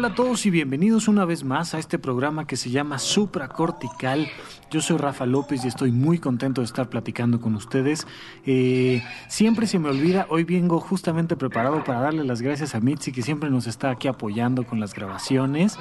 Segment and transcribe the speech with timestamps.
[0.00, 4.28] Hola a todos y bienvenidos una vez más a este programa que se llama Supracortical.
[4.70, 8.06] Yo soy Rafa López y estoy muy contento de estar platicando con ustedes.
[8.46, 13.12] Eh, siempre se me olvida, hoy vengo justamente preparado para darle las gracias a Mitzi
[13.12, 15.78] que siempre nos está aquí apoyando con las grabaciones.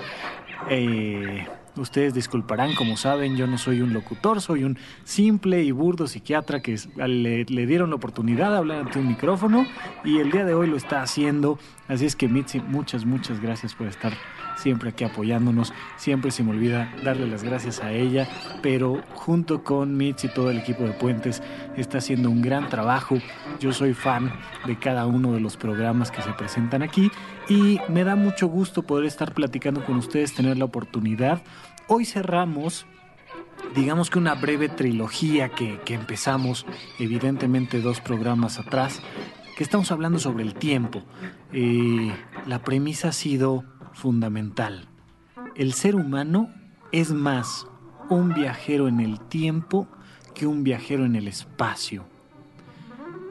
[0.70, 6.08] Eh, Ustedes disculparán, como saben, yo no soy un locutor, soy un simple y burdo
[6.08, 9.66] psiquiatra que le, dieron la oportunidad de hablar ante un micrófono
[10.04, 11.60] y el día de hoy lo está haciendo.
[11.88, 14.14] Así es que Mitzi, muchas, muchas gracias por estar
[14.58, 15.74] siempre aquí apoyándonos.
[15.98, 18.28] Siempre se me olvida darle las gracias a ella,
[18.62, 21.42] pero junto con Mitzi y todo el equipo de Puentes
[21.78, 23.18] está haciendo un gran trabajo.
[23.60, 24.32] Yo soy fan
[24.66, 27.10] de cada uno de los programas que se presentan aquí
[27.50, 31.42] y me da mucho gusto poder estar platicando con ustedes, tener la oportunidad.
[31.88, 32.86] Hoy cerramos
[33.76, 36.66] digamos que una breve trilogía que, empezamos,
[37.00, 39.02] evidentemente dos programas atrás,
[39.58, 41.04] que estamos hablando sobre el tiempo.
[41.52, 42.14] Eh,
[42.46, 43.64] la premisa ha sido
[43.94, 44.88] fundamental.
[45.56, 46.50] El ser humano
[46.92, 47.68] es más
[48.10, 49.88] un viajero en el tiempo
[50.34, 52.06] que un viajero en el espacio.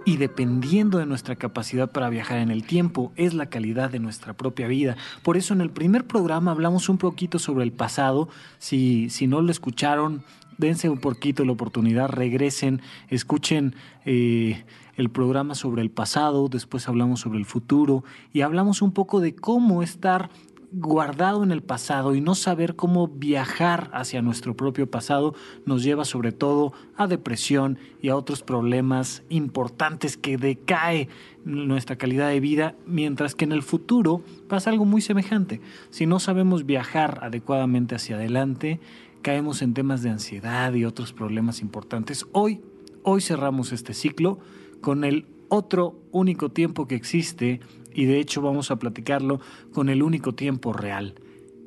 [0.08, 4.32] Y dependiendo de nuestra capacidad para viajar en el tiempo, es la calidad de nuestra
[4.32, 4.96] propia vida.
[5.22, 8.30] Por eso en el primer programa hablamos un poquito sobre el pasado.
[8.58, 10.24] Si, si no lo escucharon,
[10.56, 13.74] dense un poquito la oportunidad, regresen, escuchen
[14.06, 14.64] eh,
[14.96, 19.34] el programa sobre el pasado, después hablamos sobre el futuro y hablamos un poco de
[19.34, 20.30] cómo estar
[20.70, 26.04] guardado en el pasado y no saber cómo viajar hacia nuestro propio pasado nos lleva
[26.04, 31.08] sobre todo a depresión y a otros problemas importantes que decae
[31.44, 35.60] nuestra calidad de vida, mientras que en el futuro pasa algo muy semejante.
[35.90, 38.80] Si no sabemos viajar adecuadamente hacia adelante,
[39.22, 42.26] caemos en temas de ansiedad y otros problemas importantes.
[42.32, 42.60] Hoy,
[43.02, 44.38] hoy cerramos este ciclo
[44.82, 47.60] con el otro único tiempo que existe
[47.98, 49.40] y de hecho vamos a platicarlo
[49.72, 51.14] con el único tiempo real,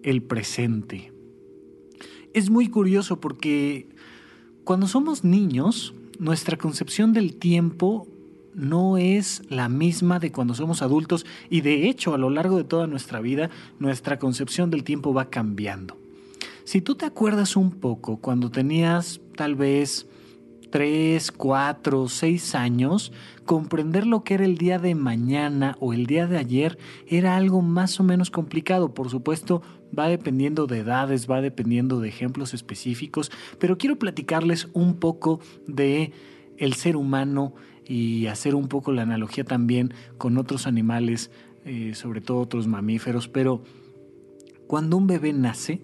[0.02, 1.12] el presente.
[2.34, 3.90] Es muy curioso porque
[4.64, 8.08] cuando somos niños, nuestra concepción del tiempo
[8.54, 12.64] no es la misma de cuando somos adultos y de hecho a lo largo de
[12.64, 15.98] toda nuestra vida nuestra concepción del tiempo va cambiando.
[16.64, 20.08] Si tú te acuerdas un poco cuando tenías tal vez
[20.72, 23.12] 3, 4, 6 años,
[23.46, 26.78] comprender lo que era el día de mañana o el día de ayer
[27.08, 28.94] era algo más o menos complicado.
[28.94, 29.62] Por supuesto,
[29.98, 36.14] va dependiendo de edades, va dependiendo de ejemplos específicos, pero quiero platicarles un poco de
[36.58, 37.54] el ser humano
[37.86, 41.32] y hacer un poco la analogía también con otros animales,
[41.66, 43.64] eh, sobre todo otros mamíferos, pero
[44.68, 45.82] cuando un bebé nace,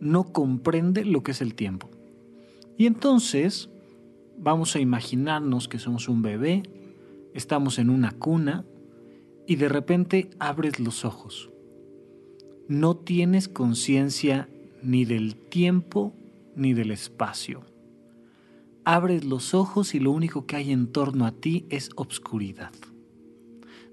[0.00, 1.90] no comprende lo que es el tiempo.
[2.78, 3.69] Y entonces
[4.40, 6.62] vamos a imaginarnos que somos un bebé,
[7.34, 8.64] estamos en una cuna
[9.46, 11.50] y de repente abres los ojos.
[12.66, 14.48] No tienes conciencia
[14.82, 16.14] ni del tiempo
[16.56, 17.62] ni del espacio.
[18.84, 22.72] Abres los ojos y lo único que hay en torno a ti es obscuridad.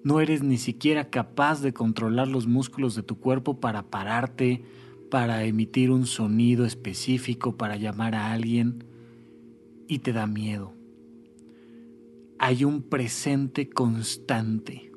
[0.04, 4.64] No eres ni siquiera capaz de controlar los músculos de tu cuerpo para pararte,
[5.12, 8.87] para emitir un sonido específico, para llamar a alguien
[9.88, 10.74] y te da miedo.
[12.40, 14.92] Hay un presente constante.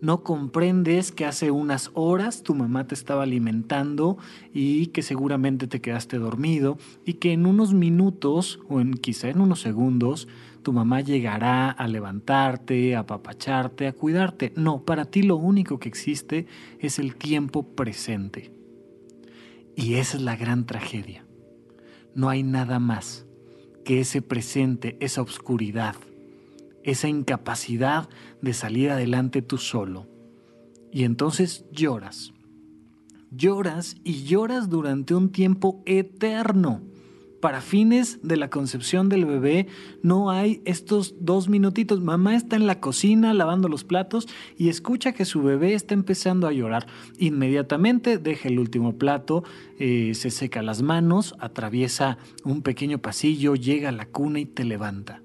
[0.00, 4.16] No comprendes que hace unas horas tu mamá te estaba alimentando
[4.52, 9.40] y que seguramente te quedaste dormido y que en unos minutos o en quizá en
[9.40, 10.28] unos segundos
[10.62, 14.52] tu mamá llegará a levantarte, a apapacharte, a cuidarte.
[14.54, 16.46] No, para ti lo único que existe
[16.78, 18.52] es el tiempo presente.
[19.74, 21.24] Y esa es la gran tragedia.
[22.14, 23.27] No hay nada más
[23.88, 25.96] que ese presente, esa oscuridad,
[26.82, 28.06] esa incapacidad
[28.42, 30.06] de salir adelante tú solo.
[30.92, 32.34] Y entonces lloras.
[33.30, 36.82] Lloras y lloras durante un tiempo eterno
[37.40, 39.68] para fines de la concepción del bebé
[40.02, 42.00] no hay estos dos minutitos.
[42.00, 46.46] Mamá está en la cocina lavando los platos y escucha que su bebé está empezando
[46.46, 46.86] a llorar.
[47.18, 49.44] Inmediatamente deja el último plato,
[49.78, 54.64] eh, se seca las manos, atraviesa un pequeño pasillo, llega a la cuna y te
[54.64, 55.22] levanta.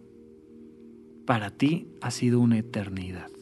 [1.25, 3.32] Para ti ha sido una eternidad.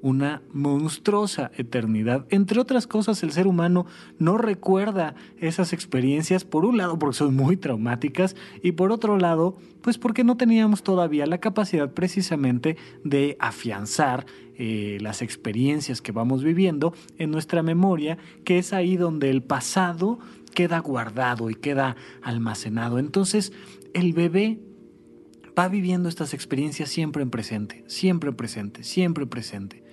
[0.00, 2.26] Una monstruosa eternidad.
[2.30, 3.86] Entre otras cosas, el ser humano
[4.18, 9.56] no recuerda esas experiencias, por un lado porque son muy traumáticas y por otro lado,
[9.82, 16.42] pues porque no teníamos todavía la capacidad precisamente de afianzar eh, las experiencias que vamos
[16.44, 20.18] viviendo en nuestra memoria, que es ahí donde el pasado
[20.54, 22.98] queda guardado y queda almacenado.
[22.98, 23.52] Entonces,
[23.94, 24.60] el bebé
[25.58, 29.87] va viviendo estas experiencias siempre en presente, siempre presente, siempre presente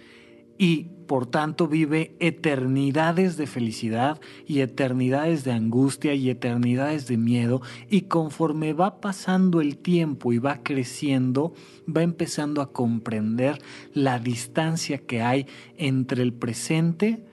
[0.57, 7.61] y por tanto vive eternidades de felicidad y eternidades de angustia y eternidades de miedo
[7.89, 11.53] y conforme va pasando el tiempo y va creciendo,
[11.85, 13.59] va empezando a comprender
[13.93, 15.45] la distancia que hay
[15.77, 17.25] entre el presente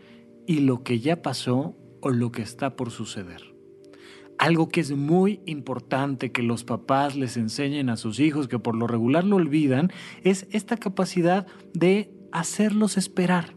[0.46, 3.52] y lo que ya pasó o lo que está por suceder.
[4.38, 8.74] Algo que es muy importante que los papás les enseñen a sus hijos, que por
[8.74, 9.92] lo regular lo olvidan,
[10.24, 13.54] es esta capacidad de hacerlos esperar.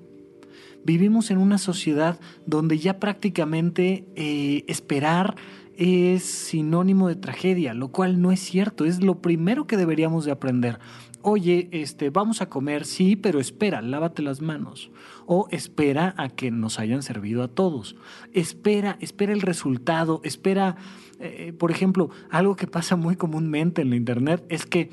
[0.83, 5.35] Vivimos en una sociedad donde ya prácticamente eh, esperar
[5.77, 10.31] es sinónimo de tragedia, lo cual no es cierto, es lo primero que deberíamos de
[10.31, 10.79] aprender.
[11.21, 14.91] Oye, este, vamos a comer, sí, pero espera, lávate las manos.
[15.25, 17.95] O espera a que nos hayan servido a todos.
[18.31, 20.75] Espera, espera el resultado, espera,
[21.19, 24.91] eh, por ejemplo, algo que pasa muy comúnmente en la internet es que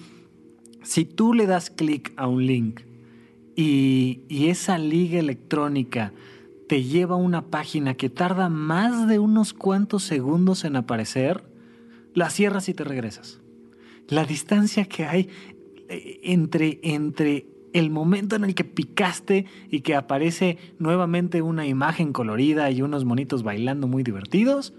[0.83, 2.81] si tú le das clic a un link
[3.57, 6.13] y, esa liga electrónica
[6.69, 11.45] te lleva a una página que tarda más de unos cuantos segundos en aparecer,
[12.15, 13.41] la cierras y te regresas.
[14.09, 15.29] La distancia que hay
[15.89, 22.13] eh, entre, entre el momento en el que picaste y que aparece nuevamente una imagen
[22.13, 24.75] colorida y unos monitos bailando muy divertidos,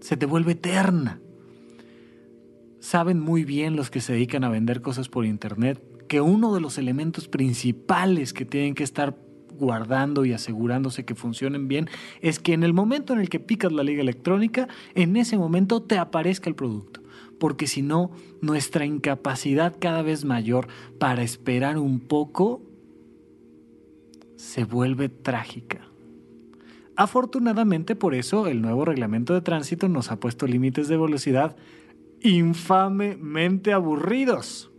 [0.00, 1.20] se te vuelve eterna.
[2.80, 6.60] Saben muy bien los que se dedican a vender cosas por internet que uno de
[6.60, 9.16] los elementos principales que tienen que estar
[9.56, 11.88] guardando y asegurándose que funcionen bien
[12.20, 15.82] es que en el momento en el que picas la liga electrónica, en ese momento
[15.82, 17.02] te aparezca el producto.
[17.38, 18.10] Porque si no,
[18.40, 20.68] nuestra incapacidad cada vez mayor
[20.98, 22.62] para esperar un poco
[24.36, 25.80] se vuelve trágica.
[26.96, 31.56] Afortunadamente por eso el nuevo reglamento de tránsito nos ha puesto límites de velocidad
[32.22, 34.70] infamemente aburridos.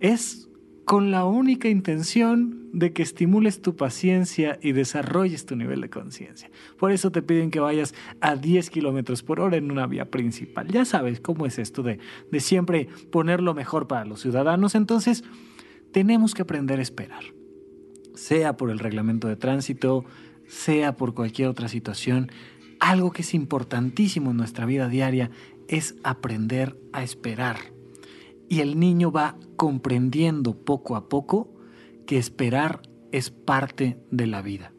[0.00, 0.45] Es
[0.86, 6.48] con la única intención de que estimules tu paciencia y desarrolles tu nivel de conciencia.
[6.78, 10.68] Por eso te piden que vayas a 10 kilómetros por hora en una vía principal.
[10.68, 11.98] Ya sabes cómo es esto de,
[12.30, 14.76] de siempre poner lo mejor para los ciudadanos.
[14.76, 15.24] Entonces,
[15.90, 17.24] tenemos que aprender a esperar.
[18.14, 20.04] Sea por el reglamento de tránsito,
[20.46, 22.30] sea por cualquier otra situación,
[22.78, 25.32] algo que es importantísimo en nuestra vida diaria
[25.66, 27.75] es aprender a esperar
[28.48, 31.52] y el niño va comprendiendo poco a poco
[32.06, 32.82] que esperar
[33.12, 34.72] es parte de la vida,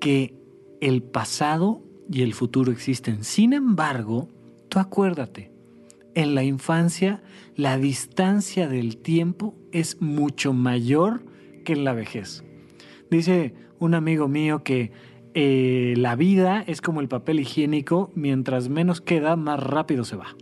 [0.00, 0.36] que
[0.80, 3.24] el pasado y el futuro existen.
[3.24, 4.28] Sin embargo,
[4.68, 5.52] tú acuérdate,
[6.14, 7.22] en la infancia
[7.56, 11.24] la distancia del tiempo es mucho mayor
[11.64, 12.44] que en la vejez.
[13.10, 14.92] Dice un amigo mío que
[15.34, 20.36] eh, la vida es como el papel higiénico, mientras menos queda, más rápido se va.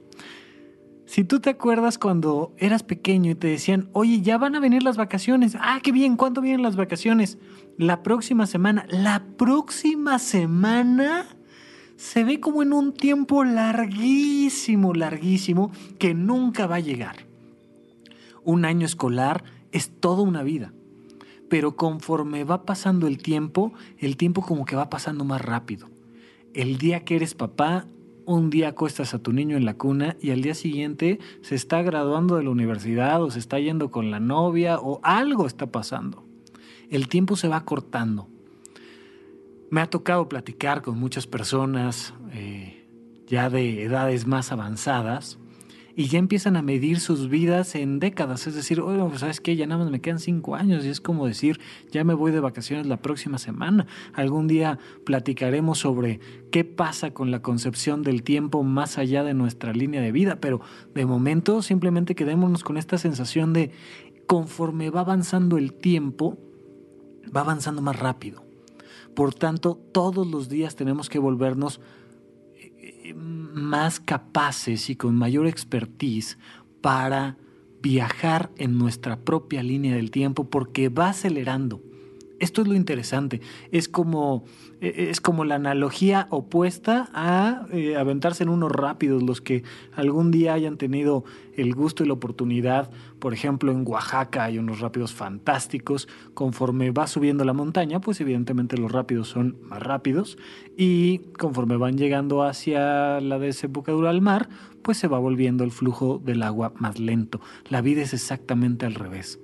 [1.10, 4.84] Si tú te acuerdas cuando eras pequeño y te decían, oye, ya van a venir
[4.84, 5.56] las vacaciones.
[5.58, 7.36] Ah, qué bien, ¿cuándo vienen las vacaciones?
[7.76, 8.86] La próxima semana.
[8.88, 11.26] La próxima semana
[11.96, 17.16] se ve como en un tiempo larguísimo, larguísimo, que nunca va a llegar.
[18.44, 19.42] Un año escolar
[19.72, 20.72] es toda una vida.
[21.48, 25.88] Pero conforme va pasando el tiempo, el tiempo como que va pasando más rápido.
[26.54, 27.86] El día que eres papá,
[28.30, 31.82] un día acuestas a tu niño en la cuna y al día siguiente se está
[31.82, 36.22] graduando de la universidad o se está yendo con la novia o algo está pasando.
[36.90, 38.28] El tiempo se va cortando.
[39.68, 42.86] Me ha tocado platicar con muchas personas eh,
[43.26, 45.39] ya de edades más avanzadas
[46.00, 48.46] y ya empiezan a medir sus vidas en décadas.
[48.46, 50.98] Es decir, oye, pues sabes qué, ya nada más me quedan cinco años y es
[50.98, 53.86] como decir, ya me voy de vacaciones la próxima semana.
[54.14, 56.18] Algún día platicaremos sobre
[56.50, 60.62] qué pasa con la concepción del tiempo más allá de nuestra línea de vida, pero
[60.94, 63.70] de momento simplemente quedémonos con esta sensación de
[64.26, 66.38] conforme va avanzando el tiempo,
[67.36, 68.42] va avanzando más rápido.
[69.14, 71.82] Por tanto, todos los días tenemos que volvernos
[73.14, 76.38] más capaces y con mayor expertise
[76.80, 77.36] para
[77.82, 81.82] viajar en nuestra propia línea del tiempo porque va acelerando.
[82.38, 83.42] Esto es lo interesante.
[83.70, 84.44] Es como,
[84.80, 89.62] e, es como la analogía opuesta a eh, aventarse en unos rápidos, los que
[89.92, 91.24] algún día hayan tenido
[91.60, 92.90] el gusto y la oportunidad.
[93.18, 96.08] Por ejemplo, en Oaxaca hay unos rápidos fantásticos.
[96.34, 100.38] Conforme va subiendo la montaña, pues evidentemente los rápidos son más rápidos.
[100.76, 104.48] Y conforme van llegando hacia la desembocadura al mar,
[104.82, 107.40] pues se va volviendo el flujo del agua más lento.
[107.68, 109.38] La vida es exactamente al revés.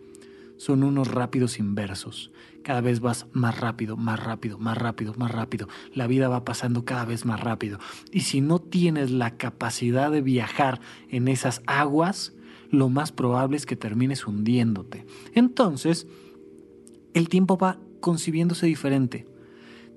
[0.57, 2.33] Son unos rápidos inversos.
[2.67, 5.69] Cada vez vas más rápido, más rápido, más rápido, más rápido.
[5.95, 7.79] La vida va pasando cada vez más rápido.
[8.11, 12.35] Y si no tienes la capacidad de viajar en esas aguas,
[12.73, 15.07] lo más probable es que termines hundiéndote.
[15.33, 16.09] Entonces,
[17.15, 19.29] el tiempo va concibiéndose diferente.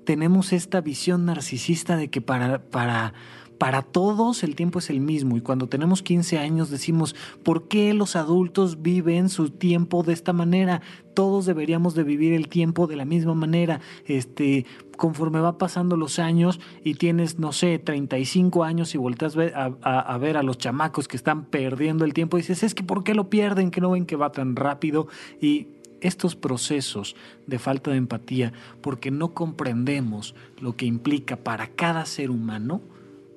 [0.06, 3.14] Tenemos esta visión narcisista de que para, para
[3.60, 7.92] para todos el tiempo es el mismo y cuando tenemos 15 años decimos, ¿por qué
[7.92, 10.80] los adultos viven su tiempo de esta manera?
[11.12, 13.82] Todos deberíamos de vivir el tiempo de la misma manera.
[14.06, 14.64] Este,
[14.96, 20.38] conforme va pasando los años y tienes, no sé, 35 años y volteas a, ver
[20.38, 23.70] a los chamacos que están perdiendo el tiempo, dices, es que ¿por qué lo pierden?
[23.70, 25.06] Que no ven que va tan rápido
[25.38, 25.66] y
[26.00, 27.14] estos procesos
[27.46, 32.80] de falta de empatía, porque no comprendemos lo que implica para cada ser humano,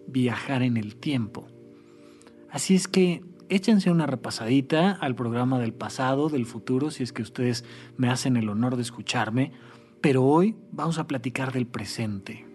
[0.07, 1.47] viajar en el tiempo.
[2.49, 7.21] Así es que échense una repasadita al programa del pasado, del futuro, si es que
[7.21, 7.65] ustedes
[7.97, 9.51] me hacen el honor de escucharme,
[10.01, 12.45] pero hoy vamos a platicar del presente.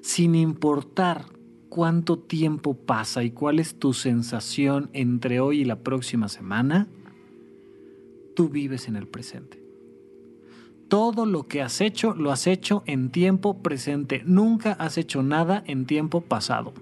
[0.00, 1.26] Sin importar
[1.68, 6.88] cuánto tiempo pasa y cuál es tu sensación entre hoy y la próxima semana,
[8.34, 9.61] tú vives en el presente.
[10.92, 14.22] Todo lo que has hecho lo has hecho en tiempo presente.
[14.26, 16.74] Nunca has hecho nada en tiempo pasado.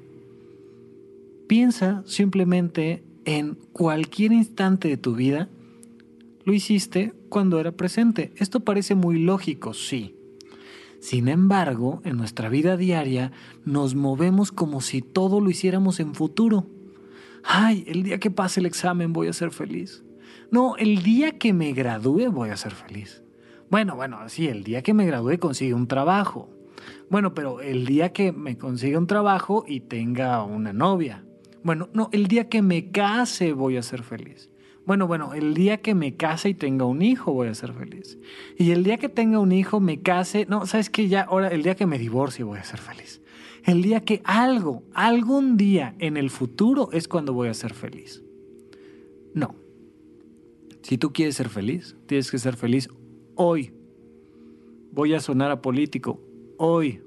[1.46, 5.48] Piensa simplemente en cualquier instante de tu vida.
[6.42, 8.32] Lo hiciste cuando era presente.
[8.34, 10.16] Esto parece muy lógico, sí.
[10.98, 13.30] Sin embargo, en nuestra vida diaria
[13.64, 16.66] nos movemos como si todo lo hiciéramos en futuro.
[17.44, 20.02] Ay, el día que pase el examen voy a ser feliz.
[20.50, 23.22] No, el día que me gradúe voy a ser feliz.
[23.70, 26.48] Bueno, bueno, sí, el día que me gradué consigue un trabajo.
[27.08, 31.24] Bueno, pero el día que me consiga un trabajo y tenga una novia.
[31.62, 34.50] Bueno, no, el día que me case voy a ser feliz.
[34.86, 38.18] Bueno, bueno, el día que me case y tenga un hijo voy a ser feliz.
[38.58, 41.62] Y el día que tenga un hijo, me case, no, sabes que ya ahora el
[41.62, 43.22] día que me divorcie voy a ser feliz.
[43.64, 48.22] El día que algo, algún día en el futuro es cuando voy a ser feliz.
[49.32, 49.54] No.
[50.82, 52.88] Si tú quieres ser feliz, tienes que ser feliz
[53.42, 53.72] hoy.
[54.92, 56.20] Voy a sonar a político.
[56.58, 57.00] Hoy.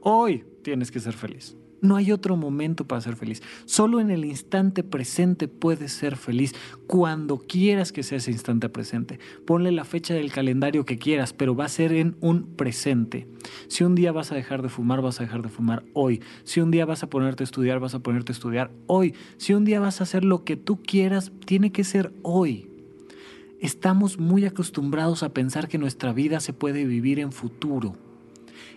[0.00, 1.56] Hoy tienes que ser feliz.
[1.80, 3.40] No hay otro momento para ser feliz.
[3.64, 6.52] Solo en el instante presente puedes ser feliz.
[6.88, 9.20] Cuando quieras que sea ese instante presente.
[9.46, 13.28] Ponle la fecha del calendario que quieras, pero va a ser en un presente.
[13.68, 16.22] Si un día vas a dejar de fumar, vas a dejar de fumar hoy.
[16.42, 19.14] Si un día vas a ponerte a estudiar, vas a ponerte a estudiar hoy.
[19.36, 22.73] Si un día vas a hacer lo que tú quieras, tiene que ser hoy.
[23.60, 27.96] Estamos muy acostumbrados a pensar que nuestra vida se puede vivir en futuro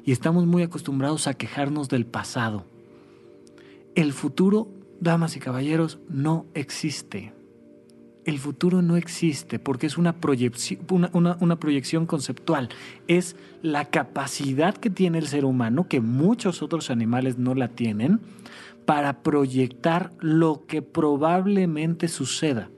[0.05, 2.65] y estamos muy acostumbrados a quejarnos del pasado.
[3.95, 4.69] El futuro,
[5.01, 7.33] damas y caballeros, no existe.
[8.23, 12.69] El futuro no existe porque es una proyección, conceptual.
[13.07, 18.19] Es la capacidad que tiene el ser humano, que muchos otros animales no la tienen,
[18.85, 22.69] para proyectar lo que probablemente suceda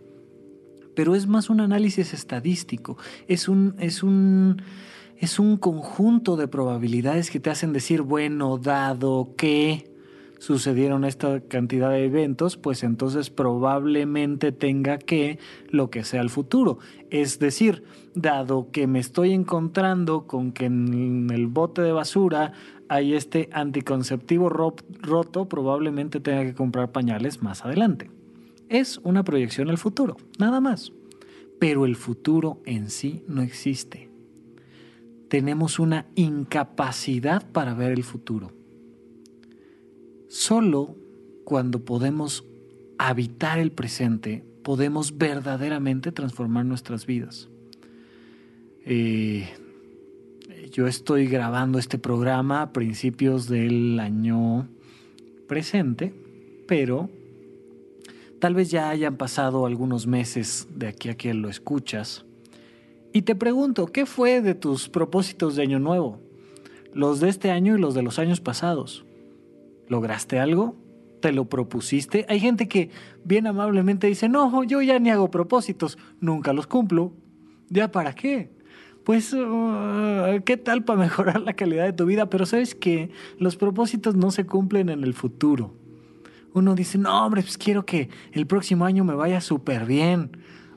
[0.99, 2.97] pero es más un análisis estadístico,
[3.29, 4.61] es un, es un,
[5.17, 9.89] es un conjunto de probabilidades que te hacen decir, bueno, dado que
[10.39, 15.39] sucedieron esta cantidad de eventos, pues entonces probablemente tenga que
[15.69, 16.79] lo que sea el futuro.
[17.09, 22.51] Es decir, dado que me estoy encontrando con que en el bote de basura
[22.89, 28.18] hay este anticonceptivo roto, probablemente tenga que comprar pañales más adelante
[28.69, 30.93] es una proyección al futuro, nada más.
[31.59, 34.09] Pero el futuro en sí no existe.
[35.27, 38.51] Tenemos una incapacidad para ver el futuro.
[40.29, 40.95] Solo
[41.43, 42.45] cuando podemos
[42.97, 47.49] habitar el presente, podemos verdaderamente transformar nuestras vidas.
[48.85, 49.49] Eh,
[50.71, 54.67] yo estoy grabando este programa a principios del año
[55.47, 56.13] presente,
[56.67, 57.09] pero
[58.39, 62.25] Tal vez ya hayan pasado algunos meses de aquí a que lo escuchas.
[63.11, 66.19] Y te pregunto, ¿qué fue de tus propósitos de año nuevo?
[66.93, 69.05] Los de este año y los de los años pasados.
[69.87, 70.75] ¿Lograste algo?
[71.21, 72.25] ¿Te lo propusiste?
[72.29, 72.91] Hay gente que
[73.25, 77.11] bien amablemente dice, no, yo ya ni hago propósitos, nunca los cumplo.
[77.69, 78.51] ¿Ya para qué?
[79.09, 82.29] pues, uh, ¿qué tal para mejorar la calidad de tu vida?
[82.29, 85.73] Pero sabes que los propósitos no se cumplen en el futuro.
[86.53, 90.31] Uno dice, no, hombre, pues quiero que el próximo año me vaya súper bien.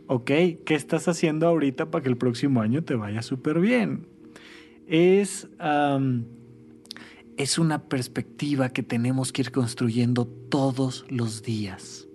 [0.07, 4.07] Ok, ¿qué estás haciendo ahorita para que el próximo año te vaya súper bien?
[4.87, 5.49] Es,
[7.37, 12.09] es una perspectiva que tenemos que ir construyendo todos los días.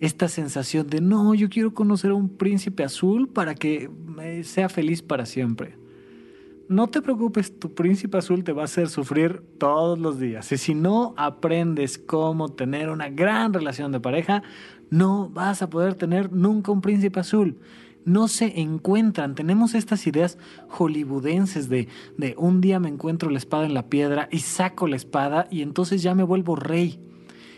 [0.00, 3.88] Esta sensación de, no, yo quiero conocer a un príncipe azul para que
[4.42, 5.76] sea feliz para siempre.
[6.68, 10.50] No te preocupes, tu príncipe azul te va a hacer sufrir todos los días.
[10.52, 14.42] Y si no aprendes cómo tener una gran relación de pareja,
[14.90, 17.58] no vas a poder tener nunca un príncipe azul
[18.04, 19.34] no se encuentran.
[19.34, 20.38] Tenemos estas ideas
[20.68, 24.96] hollywoodenses de, de un día me encuentro la espada en la piedra y saco la
[24.96, 27.00] espada y entonces ya me vuelvo rey.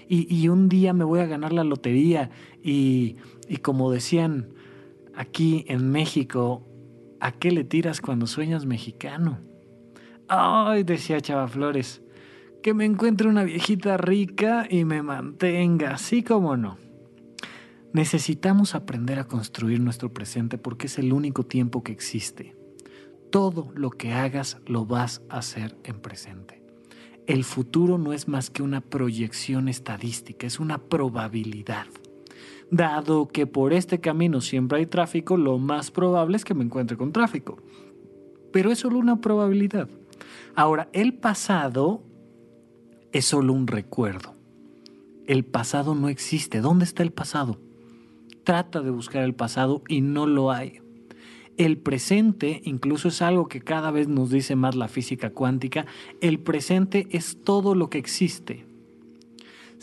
[0.06, 2.30] Y, un día me voy a ganar la lotería.
[2.62, 3.16] Y,
[3.48, 4.50] y como decían
[5.16, 6.62] aquí en México,
[7.20, 9.38] ¿a qué le tiras cuando sueñas mexicano?
[10.28, 12.02] Ay, decía Chava Flores,
[12.62, 16.78] que me encuentre una viejita rica y me mantenga, así como no.
[17.92, 22.56] Necesitamos aprender a construir nuestro presente porque es el único tiempo que existe.
[23.30, 26.62] Todo lo que hagas lo vas a hacer en presente.
[27.26, 31.86] El futuro no es más que una proyección estadística, es una probabilidad.
[32.70, 36.96] Dado que por este camino siempre hay tráfico, lo más probable es que me encuentre
[36.96, 37.58] con tráfico.
[38.52, 39.88] Pero es solo una probabilidad.
[40.54, 42.02] Ahora, el pasado
[43.12, 44.34] es solo un recuerdo.
[45.26, 46.60] El pasado no existe.
[46.60, 47.58] ¿Dónde está el pasado?
[48.44, 50.80] trata de buscar el pasado y no lo hay.
[51.56, 55.86] El presente incluso es algo que cada vez nos dice más la física cuántica.
[56.20, 58.66] El presente es todo lo que existe.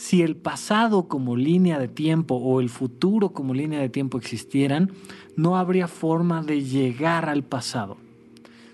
[0.02, 4.92] Si el pasado como línea de tiempo o el futuro como línea de tiempo existieran,
[5.36, 7.98] no habría forma de llegar al pasado.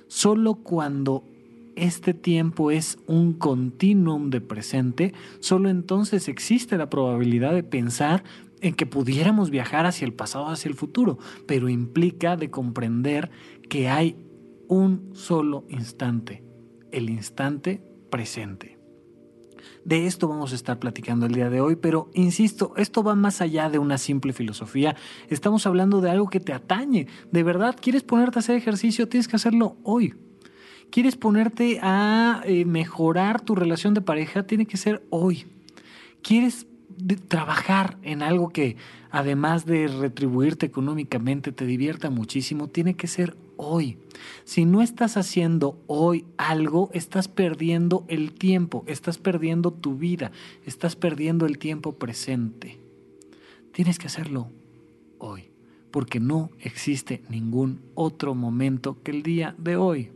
[0.08, 1.26] Solo cuando
[1.76, 8.24] este tiempo es un continuum de presente, solo entonces existe la probabilidad de pensar
[8.62, 13.32] en que pudiéramos viajar hacia el pasado, hacia el futuro, pero implica de comprender
[13.68, 14.16] que hay
[14.70, 16.42] un solo instante,
[16.94, 18.77] el instante presente.
[19.88, 23.40] De esto vamos a estar platicando el día de hoy, pero insisto, esto va más
[23.40, 24.98] allá de una simple filosofía.
[25.30, 27.08] Estamos hablando de algo que te atañe.
[27.32, 29.08] De verdad, ¿quieres ponerte a hacer ejercicio?
[29.08, 30.14] Tienes que hacerlo hoy.
[30.90, 34.44] ¿Quieres ponerte a eh, mejorar tu relación de pareja?
[34.44, 35.46] Tiene que ser hoy.
[36.22, 36.68] ¿Quieres
[37.30, 38.76] trabajar en algo que
[39.10, 43.98] además de retribuirte económicamente te divierta muchísimo, tiene que ser hoy.
[44.46, 50.32] Si no estás haciendo hoy algo, estás perdiendo el tiempo, estás perdiendo tu vida,
[50.66, 52.80] estás perdiendo el tiempo presente.
[53.74, 54.50] Tienes que hacerlo
[55.18, 55.50] hoy,
[55.92, 60.12] porque no existe ningún otro momento que el día de hoy.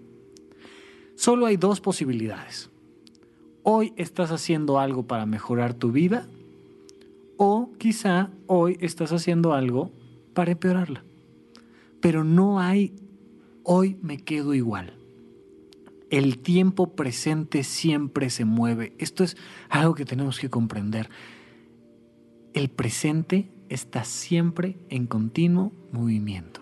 [1.16, 2.70] Solo hay dos posibilidades.
[3.64, 6.28] Hoy estás haciendo algo para mejorar tu vida
[7.38, 9.92] o quizá hoy estás haciendo algo
[10.34, 11.04] para empeorarla.
[12.00, 12.94] Pero no hay
[13.64, 14.94] hoy me quedo igual.
[16.10, 18.94] El tiempo presente siempre se mueve.
[18.98, 19.38] Esto es
[19.70, 21.10] algo que tenemos que comprender.
[22.54, 26.62] El presente está siempre en continuo movimiento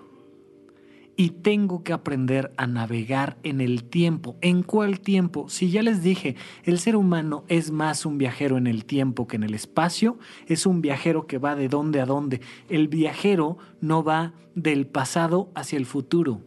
[1.20, 4.38] y tengo que aprender a navegar en el tiempo.
[4.40, 5.50] ¿En cuál tiempo?
[5.50, 9.36] Si ya les dije, el ser humano es más un viajero en el tiempo que
[9.36, 12.40] en el espacio, es un viajero que va de dónde a dónde.
[12.70, 16.40] El viajero no va del pasado hacia el futuro.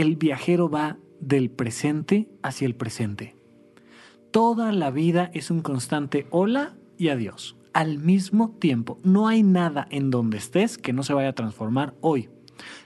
[0.00, 3.36] El viajero va del presente hacia el presente.
[4.30, 7.58] Toda la vida es un constante hola y adiós.
[7.74, 11.96] Al mismo tiempo, no hay nada en donde estés que no se vaya a transformar
[12.00, 12.30] hoy.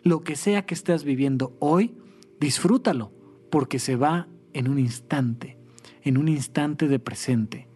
[0.03, 1.95] Lo que sea que estés viviendo hoy,
[2.41, 3.13] disfrútalo,
[3.49, 5.57] porque se va en un instante,
[6.03, 7.69] en un instante de presente.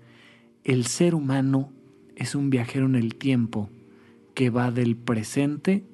[0.64, 1.72] El ser humano
[2.16, 3.70] es un viajero en el tiempo
[4.34, 5.84] que va del presente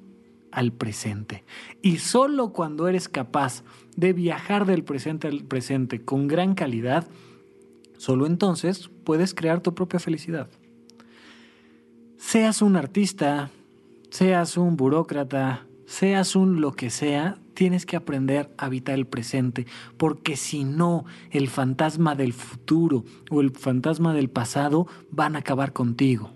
[0.54, 1.44] al presente.
[1.82, 3.64] Y solo cuando eres capaz
[3.96, 7.06] de viajar del presente al presente con gran calidad,
[7.98, 10.48] solo entonces puedes crear tu propia felicidad.
[12.16, 13.50] Seas un artista,
[14.10, 19.66] seas un burócrata, seas un lo que sea, tienes que aprender a habitar el presente,
[19.96, 25.72] porque si no, el fantasma del futuro o el fantasma del pasado van a acabar
[25.72, 26.33] contigo.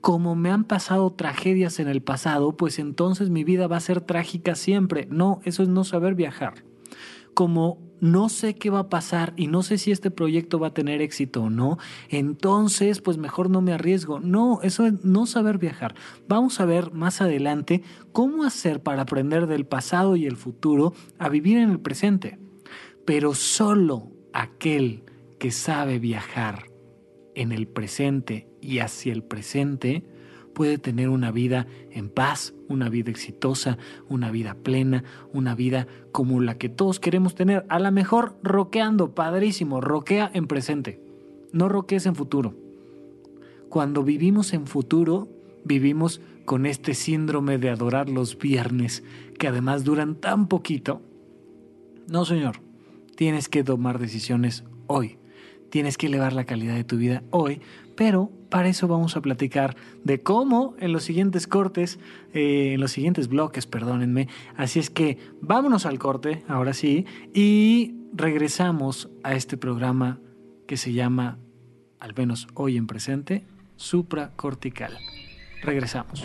[0.00, 4.00] Como me han pasado tragedias en el pasado, pues entonces mi vida va a ser
[4.00, 5.08] trágica siempre.
[5.10, 6.64] No, eso es no saber viajar.
[7.34, 10.74] Como no sé qué va a pasar y no sé si este proyecto va a
[10.74, 14.20] tener éxito o no, entonces pues mejor no me arriesgo.
[14.20, 15.94] No, eso es no saber viajar.
[16.28, 17.82] Vamos a ver más adelante
[18.12, 22.38] cómo hacer para aprender del pasado y el futuro a vivir en el presente.
[23.04, 25.04] Pero solo aquel
[25.38, 26.67] que sabe viajar
[27.38, 30.02] en el presente y hacia el presente,
[30.54, 36.40] puede tener una vida en paz, una vida exitosa, una vida plena, una vida como
[36.40, 37.64] la que todos queremos tener.
[37.68, 41.00] A lo mejor roqueando, padrísimo, roquea en presente,
[41.52, 42.56] no roquees en futuro.
[43.68, 45.28] Cuando vivimos en futuro,
[45.64, 49.04] vivimos con este síndrome de adorar los viernes,
[49.38, 51.02] que además duran tan poquito.
[52.08, 52.56] No, señor,
[53.14, 55.18] tienes que tomar decisiones hoy.
[55.70, 57.60] Tienes que elevar la calidad de tu vida hoy,
[57.96, 61.98] pero para eso vamos a platicar de cómo en los siguientes cortes,
[62.32, 64.28] eh, en los siguientes bloques, perdónenme.
[64.56, 70.20] Así es que vámonos al corte, ahora sí, y regresamos a este programa
[70.66, 71.38] que se llama,
[71.98, 73.44] al menos hoy en presente,
[73.76, 74.96] supracortical.
[75.62, 76.24] Regresamos.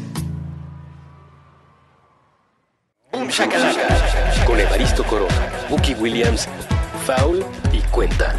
[4.45, 6.49] Con Evaristo Corona, Bucky Williams,
[7.05, 8.35] Foul y Cuenta.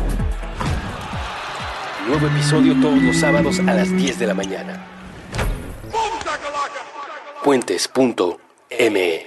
[2.07, 4.87] Nuevo episodio todos los sábados a las 10 de la mañana.
[7.43, 9.27] Puentes.me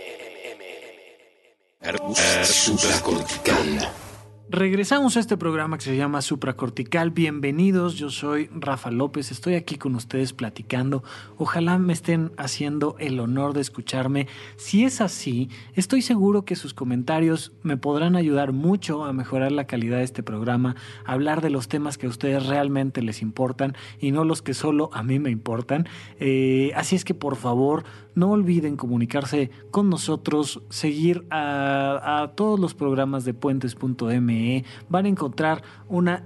[2.44, 4.05] Supracortical.
[4.48, 7.10] Regresamos a este programa que se llama Supracortical.
[7.10, 11.04] Bienvenidos, yo soy Rafa López, estoy aquí con ustedes platicando.
[11.40, 14.28] Ojalá me estén haciendo el honor de escucharme.
[14.56, 19.66] Si es así, estoy seguro que sus comentarios me podrán ayudar mucho a mejorar la
[19.66, 23.76] calidad de este programa, a hablar de los temas que a ustedes realmente les importan
[24.00, 25.88] y no los que solo a mí me importan.
[26.20, 27.84] Eh, así es que por favor,
[28.16, 35.64] no olviden comunicarse con nosotros, seguir a, todos los programas de puentes.m van a encontrar
[35.88, 36.24] una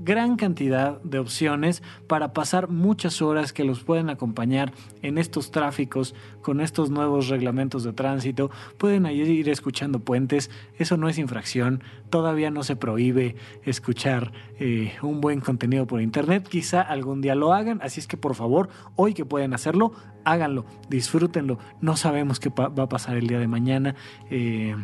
[0.00, 6.14] gran cantidad de opciones para pasar muchas horas que los pueden acompañar en estos tráficos
[6.42, 8.50] con estos nuevos reglamentos de tránsito.
[8.78, 15.20] Pueden ir escuchando puentes, eso no es infracción, todavía no se prohíbe escuchar eh, un
[15.20, 19.14] buen contenido por internet, quizá algún día lo hagan, así es que por favor, hoy
[19.14, 19.92] que pueden hacerlo,
[20.24, 23.94] háganlo, disfrútenlo, no sabemos qué va a pasar el día de mañana.
[24.30, 24.74] Eh,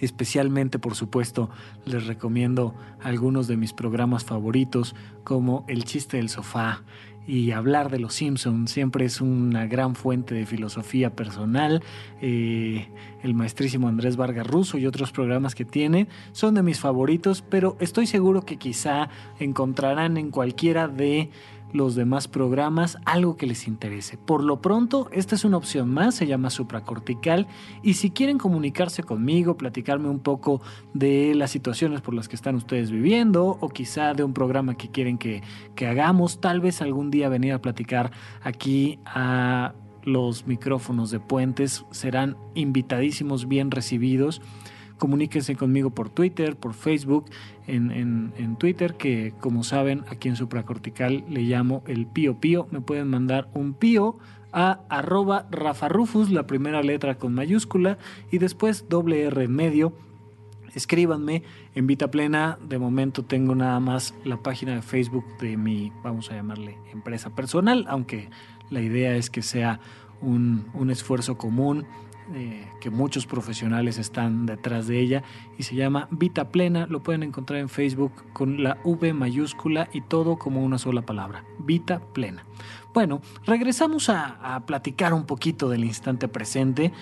[0.00, 1.50] Especialmente, por supuesto,
[1.84, 6.82] les recomiendo algunos de mis programas favoritos como El chiste del sofá
[7.26, 8.70] y hablar de los Simpsons.
[8.70, 11.82] Siempre es una gran fuente de filosofía personal.
[12.20, 12.88] Eh,
[13.22, 17.76] el maestrísimo Andrés Vargas Russo y otros programas que tiene son de mis favoritos, pero
[17.80, 21.30] estoy seguro que quizá encontrarán en cualquiera de
[21.74, 24.16] los demás programas algo que les interese.
[24.16, 27.48] Por lo pronto, esta es una opción más, se llama supracortical
[27.82, 30.62] y si quieren comunicarse conmigo, platicarme un poco
[30.94, 34.88] de las situaciones por las que están ustedes viviendo o quizá de un programa que
[34.88, 35.42] quieren que,
[35.74, 38.12] que hagamos, tal vez algún día venir a platicar
[38.44, 44.40] aquí a los micrófonos de puentes, serán invitadísimos, bien recibidos
[45.04, 47.26] comuníquense conmigo por Twitter, por Facebook,
[47.66, 52.68] en, Twitter, que como saben, aquí en supracortical le llamo el pío pío.
[52.70, 54.16] Me pueden mandar un pío
[54.50, 57.98] a arroba rafarufus, la primera letra con mayúscula,
[58.32, 59.92] y después doble R medio
[60.74, 61.42] escríbanme
[61.74, 62.58] en Vita Plena.
[62.66, 67.34] De momento tengo nada más la página de Facebook de mi, vamos a llamarle, empresa
[67.34, 68.30] personal, aunque
[68.70, 69.80] la idea es que sea
[70.24, 71.84] un, esfuerzo común,
[72.32, 75.22] eh, que muchos profesionales están detrás de ella
[75.58, 76.86] y se llama Vita Plena.
[76.86, 81.44] Lo pueden encontrar en Facebook con la V mayúscula y todo como una sola palabra,
[81.58, 82.44] Vita Plena.
[82.92, 86.92] Bueno, regresamos a, platicar un poquito del instante presente.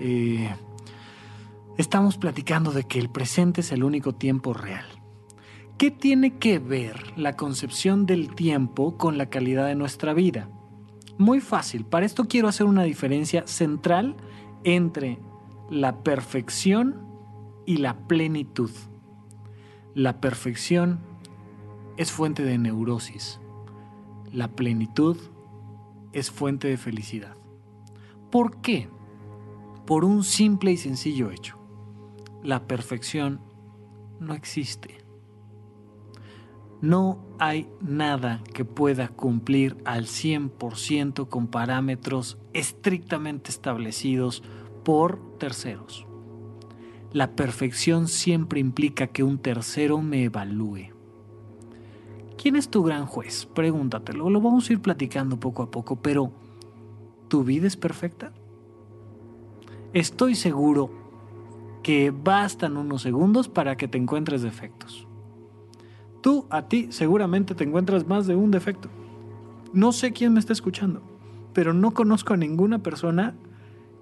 [0.00, 0.50] Eh,
[1.78, 4.84] Estamos platicando de que el presente es el único tiempo real.
[5.78, 10.50] ¿Qué tiene que ver la concepción del tiempo con la calidad de nuestra vida?
[11.16, 14.16] Muy fácil, para esto quiero hacer una diferencia central
[14.64, 15.18] entre
[15.70, 17.06] la perfección
[17.66, 18.70] y la plenitud.
[19.94, 21.00] La perfección
[21.96, 23.40] es fuente de neurosis.
[24.32, 25.16] La plenitud
[26.12, 27.36] es fuente de felicidad.
[28.30, 28.88] ¿Por qué?
[29.86, 31.62] Por un simple y sencillo hecho
[32.42, 33.40] la perfección
[34.20, 34.98] no existe.
[36.80, 44.42] No hay nada que pueda cumplir al 100% con parámetros estrictamente establecidos
[44.84, 46.06] por terceros.
[47.12, 50.92] La perfección siempre implica que un tercero me evalúe.
[52.38, 53.46] ¿Quién es tu gran juez?
[53.46, 54.30] Pregúntatelo.
[54.30, 56.32] Lo vamos a ir platicando poco a poco, pero
[57.28, 58.32] ¿tu vida es perfecta?
[59.92, 60.90] Estoy seguro
[61.82, 65.06] que bastan unos segundos para que te encuentres defectos.
[66.22, 68.88] Tú a ti seguramente te encuentras más de un defecto.
[69.72, 71.02] No sé quién me está escuchando,
[71.52, 73.34] pero no conozco a ninguna persona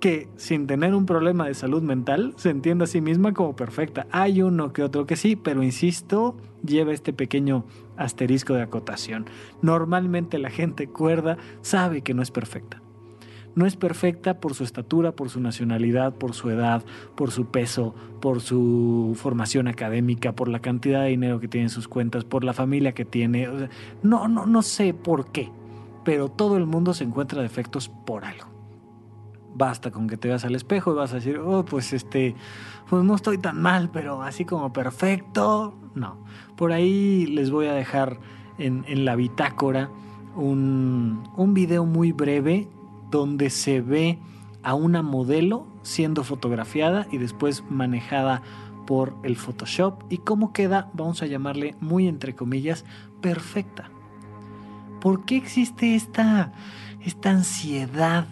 [0.00, 4.06] que sin tener un problema de salud mental se entienda a sí misma como perfecta.
[4.10, 7.64] Hay uno que otro que sí, pero insisto, lleva este pequeño
[7.96, 9.26] asterisco de acotación.
[9.60, 12.80] Normalmente la gente cuerda sabe que no es perfecta
[13.54, 16.84] no es perfecta por su estatura, por su nacionalidad, por su edad,
[17.14, 21.70] por su peso, por su formación académica, por la cantidad de dinero que tiene en
[21.70, 23.48] sus cuentas, por la familia que tiene.
[24.02, 25.50] No, no, no sé por qué,
[26.10, 28.46] pero todo el mundo se encuentra defectos por algo.
[29.54, 32.34] Basta con que te veas al espejo y vas a decir, oh, pues este,
[32.88, 36.16] pues no estoy tan mal, pero así como perfecto, no.
[36.56, 38.18] Por ahí les voy a dejar
[38.58, 39.88] en, la bitácora
[40.34, 42.66] un, un video muy breve
[43.12, 44.18] donde se ve
[44.64, 48.42] a una modelo siendo fotografiada y después manejada
[48.84, 52.84] por el Photoshop y cómo queda, vamos a llamarle muy entre comillas,
[53.20, 53.92] perfecta.
[55.00, 56.52] ¿Por qué existe esta,
[57.04, 58.26] esta ansiedad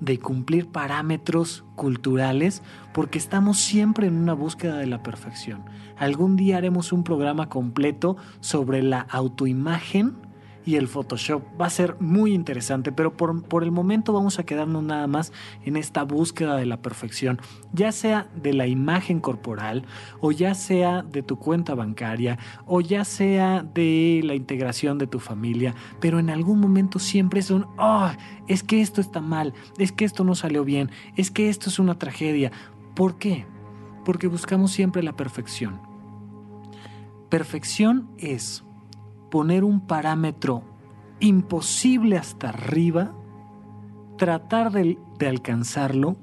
[0.00, 2.62] de cumplir parámetros culturales?
[2.94, 5.64] Porque estamos siempre en una búsqueda de la perfección.
[5.98, 10.31] Algún día haremos un programa completo sobre la autoimagen
[10.64, 11.42] y el Photoshop.
[11.60, 15.32] Va a ser muy interesante, pero por, por, el momento vamos a quedarnos nada más
[15.64, 17.40] en esta búsqueda de la perfección,
[17.72, 19.84] ya sea de la imagen corporal,
[20.20, 25.18] o ya sea de tu cuenta bancaria, o ya sea de la integración de tu
[25.18, 28.10] familia, pero en algún momento siempre es un, oh,
[28.48, 31.78] es que esto está mal, es que esto no salió bien, es que esto es
[31.78, 32.52] una tragedia.
[32.94, 33.46] ¿Por qué?
[34.04, 35.80] Porque buscamos siempre la perfección.
[37.28, 38.64] Perfección es
[39.32, 40.62] poner un parámetro
[41.18, 43.14] imposible hasta arriba,
[44.18, 46.18] tratar de, alcanzarlo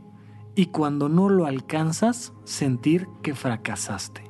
[0.53, 4.21] y cuando no lo alcanzas, sentir que fracasaste.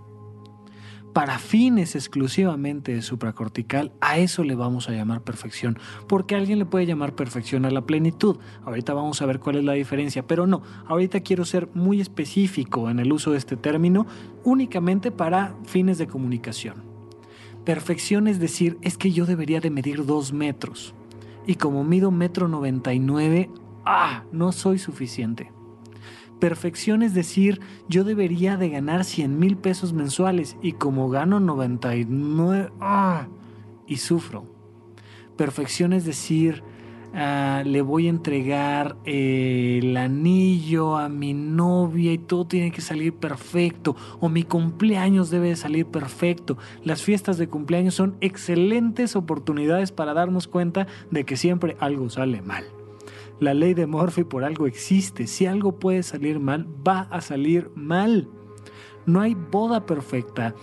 [1.12, 6.66] Para fines exclusivamente de supracortical, a eso le vamos a llamar perfección, porque alguien le
[6.66, 8.38] puede llamar perfección a la plenitud.
[8.64, 12.90] Ahorita vamos a ver cuál es la diferencia, pero no, ahorita quiero ser muy específico
[12.90, 14.08] en el uso de este término
[14.46, 16.89] únicamente para fines de comunicación.
[17.66, 20.94] Perfección es decir, es que yo debería de medir dos metros.
[21.46, 23.50] Y como mido metro 99,
[23.86, 24.24] ¡ah!
[24.32, 25.52] No soy suficiente.
[26.40, 32.72] Perfección es decir, yo debería de ganar 100 mil pesos mensuales y como gano 99,
[32.80, 33.28] ¡ah!
[33.88, 34.46] Y sufro.
[35.36, 36.64] Perfección es decir,
[37.14, 42.82] Ah, le voy a entregar eh, el anillo a mi novia y todo tiene que
[42.82, 46.58] salir perfecto, o mi cumpleaños debe de salir perfecto.
[46.84, 52.42] Las fiestas de cumpleaños son excelentes oportunidades para darnos cuenta de que siempre algo sale
[52.42, 52.66] mal.
[53.40, 55.26] La ley de Murphy por algo existe.
[55.26, 58.28] Si algo puede salir mal, va a salir mal.
[59.06, 60.54] No hay boda perfecta,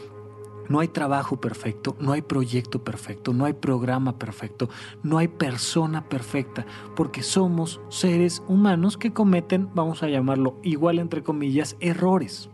[0.68, 4.68] no hay trabajo perfecto, no hay proyecto perfecto, no hay programa perfecto,
[5.02, 11.22] no hay persona perfecta, porque somos seres humanos que cometen, vamos a llamarlo igual entre
[11.22, 12.50] comillas, errores.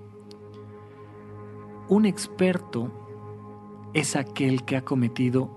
[1.88, 2.90] Un experto
[3.94, 5.51] es aquel que ha cometido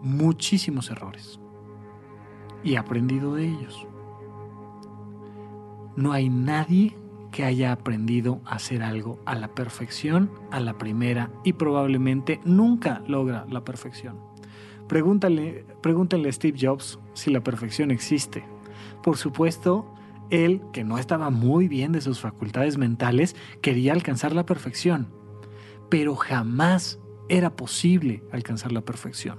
[0.00, 1.40] muchísimos errores
[2.62, 3.86] y ha aprendido de ellos.
[5.96, 6.96] No hay nadie
[7.32, 13.02] que haya aprendido a hacer algo a la perfección, a la primera, y probablemente nunca
[13.08, 14.20] logra la perfección.
[14.86, 18.44] Pregúntale, pregúntale a Steve Jobs si la perfección existe.
[19.02, 19.92] Por supuesto,
[20.30, 25.08] él, que no estaba muy bien de sus facultades mentales, quería alcanzar la perfección,
[25.88, 29.38] pero jamás era posible alcanzar la perfección.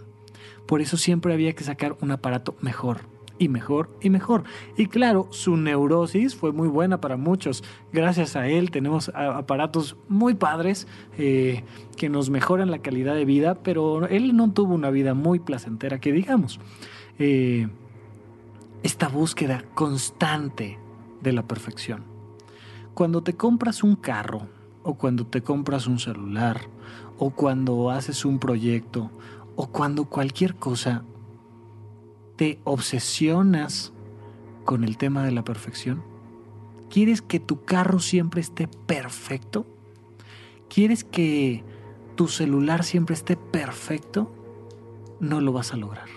[0.65, 3.01] Por eso siempre había que sacar un aparato mejor,
[3.39, 4.43] y mejor y mejor.
[4.77, 7.63] Y claro, su neurosis fue muy buena para muchos.
[7.91, 11.63] Gracias a él tenemos aparatos muy padres eh,
[11.97, 15.99] que nos mejoran la calidad de vida, pero él no tuvo una vida muy placentera,
[15.99, 16.59] que digamos.
[17.19, 17.67] Eh,
[18.83, 20.77] esta búsqueda constante
[21.21, 22.03] de la perfección.
[22.93, 24.47] Cuando te compras un carro,
[24.83, 26.61] o cuando te compras un celular,
[27.17, 29.09] o cuando haces un proyecto,
[29.55, 31.03] o cuando cualquier cosa
[32.63, 33.93] obsesionas
[34.65, 36.03] con el tema de la perfección?
[36.89, 39.65] ¿Quieres que tu carro siempre esté perfecto?
[40.69, 41.63] ¿Quieres que
[42.15, 44.31] tu celular siempre esté perfecto?
[45.19, 46.07] No lo vas a lograr.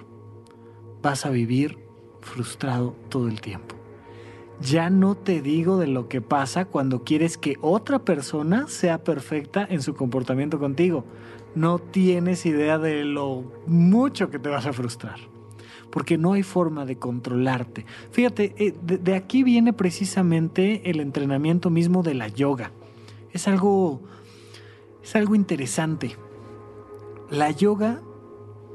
[1.02, 1.78] Vas a vivir
[2.20, 3.74] frustrado todo el tiempo.
[4.60, 9.66] Ya no te digo de lo que pasa cuando quieres que otra persona sea perfecta
[9.68, 11.04] en su comportamiento contigo.
[11.54, 15.35] No tienes idea de lo mucho que te vas a frustrar
[15.96, 17.86] porque no hay forma de controlarte.
[18.10, 22.70] Fíjate, eh, de, aquí viene precisamente el entrenamiento mismo de la yoga.
[23.32, 24.02] Es algo,
[25.02, 26.14] es algo interesante.
[27.30, 28.02] La yoga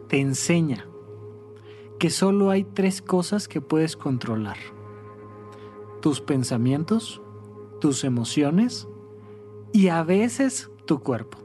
[0.08, 0.88] te enseña
[2.00, 4.58] que solo hay tres cosas que puedes controlar.
[6.02, 7.22] Tus pensamientos,
[7.80, 8.88] tus emociones
[9.72, 11.38] y a veces tu cuerpo.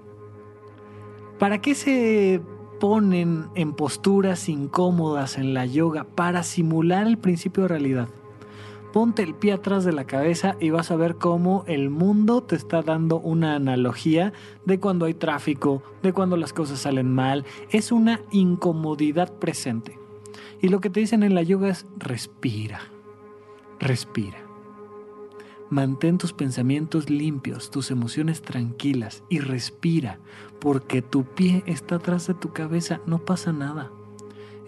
[1.38, 2.40] ¿Para qué se
[2.78, 8.08] ponen en posturas incómodas en la yoga para simular el principio de realidad.
[8.92, 12.56] Ponte el pie atrás de la cabeza y vas a ver cómo el mundo te
[12.56, 14.32] está dando una analogía
[14.64, 17.44] de cuando hay tráfico, de cuando las cosas salen mal.
[17.70, 19.98] Es una incomodidad presente.
[20.62, 22.80] Y lo que te dicen en la yoga es respira,
[23.78, 24.38] respira.
[25.68, 30.20] Mantén tus pensamientos limpios, tus emociones tranquilas y respira,
[30.61, 33.90] porque tu pie está atrás de tu cabeza, no pasa nada.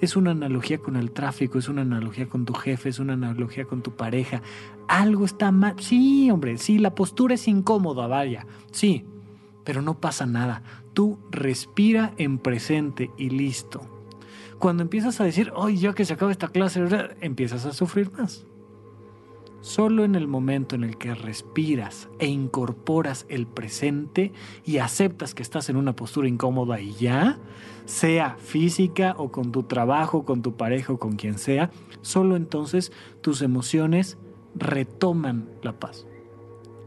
[0.00, 3.64] Es una analogía con el tráfico, es una analogía con tu jefe, es una analogía
[3.64, 4.42] con tu pareja.
[4.86, 5.74] Algo está mal.
[5.80, 8.46] Sí, hombre, sí, la postura es incómoda, vaya.
[8.70, 9.04] Sí,
[9.64, 10.62] pero no pasa nada.
[10.94, 13.80] Tú respira en presente y listo.
[14.58, 16.84] Cuando empiezas a decir, hoy ya que se acaba esta clase,
[17.20, 18.46] empiezas a sufrir más.
[19.60, 24.32] Solo en el momento en el que respiras e incorporas el presente
[24.64, 27.38] y aceptas que estás en una postura incómoda y ya,
[27.84, 31.70] sea física o con tu trabajo, con tu pareja o con quien sea,
[32.02, 34.16] solo entonces tus emociones
[34.54, 36.06] retoman la paz.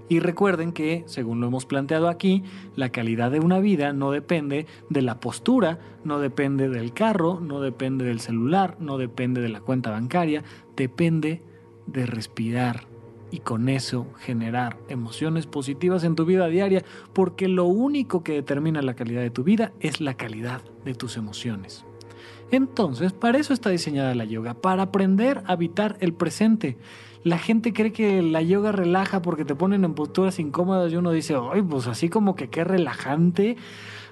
[0.07, 2.43] Y recuerden que, según lo hemos planteado aquí,
[2.75, 7.61] la calidad de una vida no depende de la postura, no depende del carro, no
[7.61, 10.43] depende del celular, no depende de la cuenta bancaria,
[10.75, 11.41] depende
[11.87, 12.87] de respirar
[13.31, 18.81] y con eso generar emociones positivas en tu vida diaria, porque lo único que determina
[18.81, 21.85] la calidad de tu vida es la calidad de tus emociones.
[22.51, 26.77] Entonces, para eso está diseñada la yoga, para aprender a habitar el presente.
[27.23, 31.11] La gente cree que la yoga relaja porque te ponen en posturas incómodas y uno
[31.11, 33.55] dice, ay, pues así como que qué relajante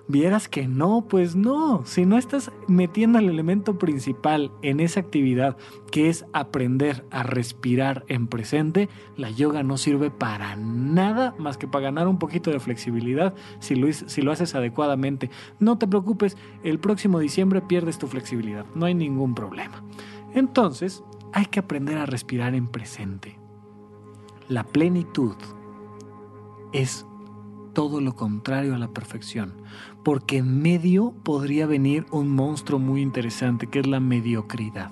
[0.09, 5.55] vieras que no, pues no, si no estás metiendo el elemento principal en esa actividad,
[5.91, 11.67] que es aprender a respirar en presente, la yoga no sirve para nada más que
[11.67, 15.29] para ganar un poquito de flexibilidad si lo, si lo haces adecuadamente.
[15.59, 19.83] No te preocupes, el próximo diciembre pierdes tu flexibilidad, no hay ningún problema.
[20.33, 23.37] Entonces, hay que aprender a respirar en presente.
[24.47, 25.35] La plenitud
[26.73, 27.05] es
[27.73, 29.53] todo lo contrario a la perfección,
[30.03, 34.91] porque en medio podría venir un monstruo muy interesante que es la mediocridad.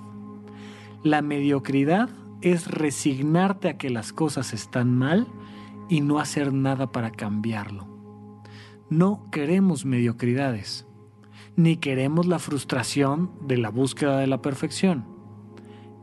[1.04, 2.10] La mediocridad
[2.42, 5.28] es resignarte a que las cosas están mal
[5.90, 7.88] y no hacer nada para cambiarlo.
[8.90, 10.86] No queremos mediocridades,
[11.56, 15.06] ni queremos la frustración de la búsqueda de la perfección.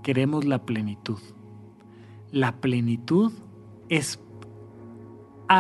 [0.03, 1.21] Queremos la plenitud.
[2.31, 3.33] La plenitud
[3.89, 4.19] es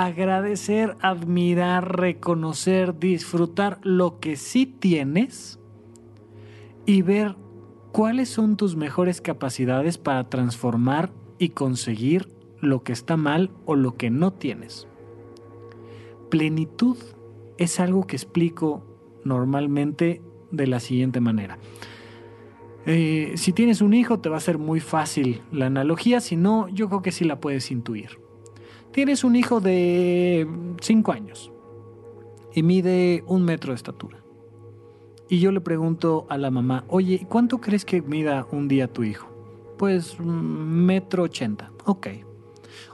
[0.02, 5.60] agradecer, admirar, reconocer, disfrutar lo que sí tienes
[6.84, 7.36] y ver
[7.92, 12.28] cuáles son tus mejores capacidades para transformar y conseguir
[12.60, 14.88] lo que está mal o lo que no tienes.
[16.28, 16.96] Plenitud
[17.56, 18.82] es algo que explico
[19.24, 21.58] normalmente de la siguiente manera.
[22.84, 26.66] Eh, si tienes un hijo te va a ser muy fácil la analogía, si no,
[26.68, 28.23] yo creo que sí la puedes intuir.
[28.94, 30.46] Tienes un hijo de
[30.80, 31.50] 5 años
[32.54, 34.18] y mide un metro de estatura.
[35.28, 39.02] Y yo le pregunto a la mamá, oye, ¿cuánto crees que mida un día tu
[39.02, 39.26] hijo?
[39.78, 41.72] Pues metro ochenta.
[41.86, 42.06] Ok.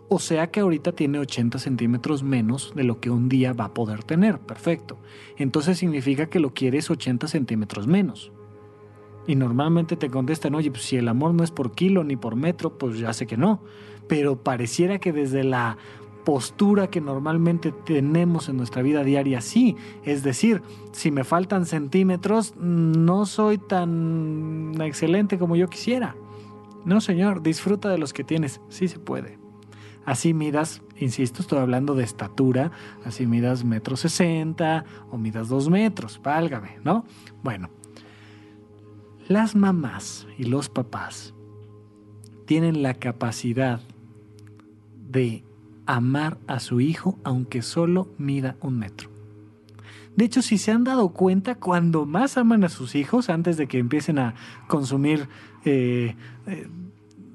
[0.08, 3.74] O sea que ahorita tiene 80 centímetros menos de lo que un día va a
[3.74, 4.38] poder tener.
[4.38, 4.96] Perfecto.
[5.36, 8.32] Entonces significa que lo quieres 80 centímetros menos.
[9.26, 12.36] Y normalmente te contestan, oye, pues si el amor no es por kilo ni por
[12.36, 13.60] metro, pues ya sé que no.
[14.10, 15.78] Pero pareciera que desde la
[16.24, 19.76] postura que normalmente tenemos en nuestra vida diaria, sí.
[20.04, 26.16] Es decir, si me faltan centímetros, no soy tan excelente como yo quisiera.
[26.84, 28.60] No, señor, disfruta de los que tienes.
[28.68, 29.38] Sí se puede.
[30.04, 32.72] Así midas, insisto, estoy hablando de estatura,
[33.04, 37.04] así midas metro sesenta o midas dos metros, válgame, ¿no?
[37.44, 37.70] Bueno,
[39.28, 41.32] las mamás y los papás
[42.44, 43.80] tienen la capacidad
[45.10, 45.44] de
[45.86, 49.10] amar a su hijo aunque solo mida un metro.
[50.16, 53.66] De hecho, si se han dado cuenta, cuando más aman a sus hijos, antes de
[53.66, 54.34] que empiecen a
[54.66, 55.28] consumir
[55.64, 56.14] eh,
[56.46, 56.68] eh,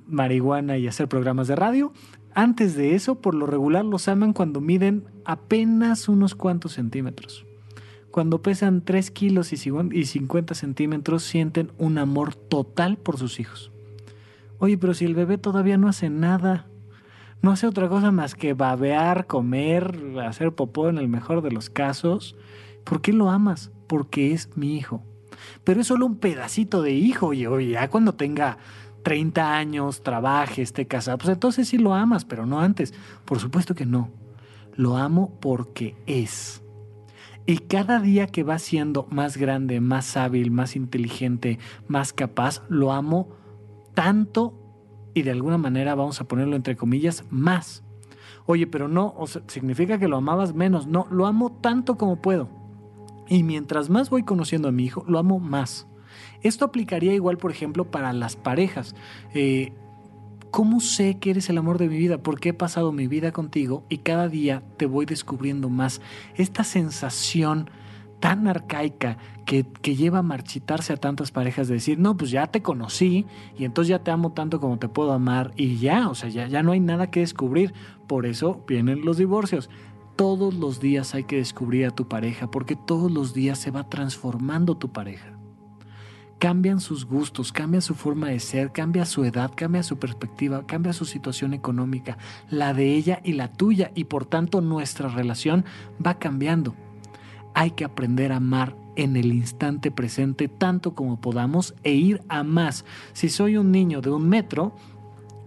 [0.07, 1.93] marihuana y hacer programas de radio,
[2.33, 7.45] antes de eso, por lo regular, los aman cuando miden apenas unos cuantos centímetros.
[8.11, 9.57] Cuando pesan 3 kilos y
[10.05, 13.71] 50 centímetros sienten un amor total por sus hijos.
[14.59, 16.67] Oye, pero si el bebé todavía no hace nada,
[17.41, 21.69] no hace otra cosa más que babear, comer, hacer popó en el mejor de los
[21.69, 22.35] casos,
[22.83, 23.71] ¿por qué lo amas?
[23.87, 25.03] Porque es mi hijo.
[25.63, 28.57] Pero es solo un pedacito de hijo y ya cuando tenga
[29.03, 32.93] 30 años, trabaje, esté casado, pues entonces sí lo amas, pero no antes.
[33.25, 34.09] Por supuesto que no.
[34.75, 36.63] Lo amo porque es.
[37.45, 42.91] Y cada día que va siendo más grande, más hábil, más inteligente, más capaz, lo
[42.91, 43.29] amo
[43.93, 44.64] tanto
[45.15, 47.83] y de alguna manera vamos a ponerlo entre comillas, más.
[48.45, 49.15] Oye, pero no,
[49.47, 50.85] significa que lo amabas menos.
[50.85, 52.49] No, lo amo tanto como puedo.
[53.27, 55.87] Y mientras más voy conociendo a mi hijo, lo amo más.
[56.43, 58.93] Esto aplicaría igual, por ejemplo, para las parejas.
[59.33, 59.73] Eh,
[60.51, 62.17] ¿Cómo sé que eres el amor de mi vida?
[62.17, 66.01] Porque he pasado mi vida contigo y cada día te voy descubriendo más.
[66.35, 67.69] Esta sensación
[68.25, 72.63] tan arcaica que, lleva a marchitarse a tantas parejas de decir, no, pues ya te
[72.63, 76.29] conocí y entonces ya te amo tanto como te puedo amar y ya, o sea,
[76.29, 77.75] ya, ya no hay nada que descubrir.
[78.07, 79.69] Por eso vienen los divorcios.
[80.15, 83.89] Todos los días hay que descubrir a tu pareja porque todos los días se va
[83.89, 85.37] transformando tu pareja
[86.37, 90.93] cambian sus gustos, cambia su forma de ser, cambia su edad, cambia su perspectiva, cambia
[90.93, 92.17] su situación económica,
[92.49, 95.63] la de ella y la tuya, y por tanto nuestra relación
[96.05, 96.75] va cambiando.
[97.55, 102.43] Hay que aprender a amar en el instante presente tanto como podamos e ir a
[102.43, 102.85] más.
[103.13, 104.75] Si soy un niño de un metro,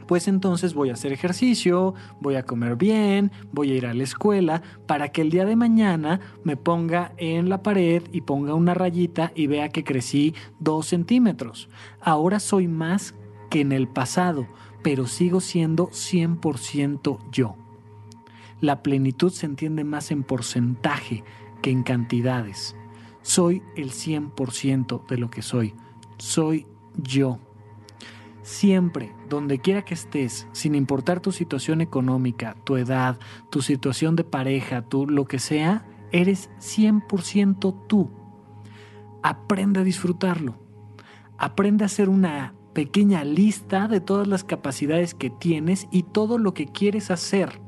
[0.06, 4.04] pues entonces voy a hacer ejercicio, voy a comer bien, voy a ir a la
[4.04, 8.72] escuela, para que el día de mañana me ponga en la pared y ponga una
[8.72, 11.68] rayita y vea que crecí dos centímetros.
[12.00, 13.14] Ahora soy más
[13.50, 14.48] que en el pasado,
[14.82, 17.56] pero sigo siendo 100% yo.
[18.60, 21.22] La plenitud se entiende más en porcentaje
[21.62, 22.76] que en cantidades.
[23.22, 25.74] Soy el 100% de lo que soy.
[26.18, 27.38] Soy yo.
[28.42, 33.18] Siempre, donde quiera que estés, sin importar tu situación económica, tu edad,
[33.50, 38.10] tu situación de pareja, tú, lo que sea, eres 100% tú.
[39.22, 40.56] Aprende a disfrutarlo.
[41.36, 46.54] Aprende a hacer una pequeña lista de todas las capacidades que tienes y todo lo
[46.54, 47.60] que quieres hacer.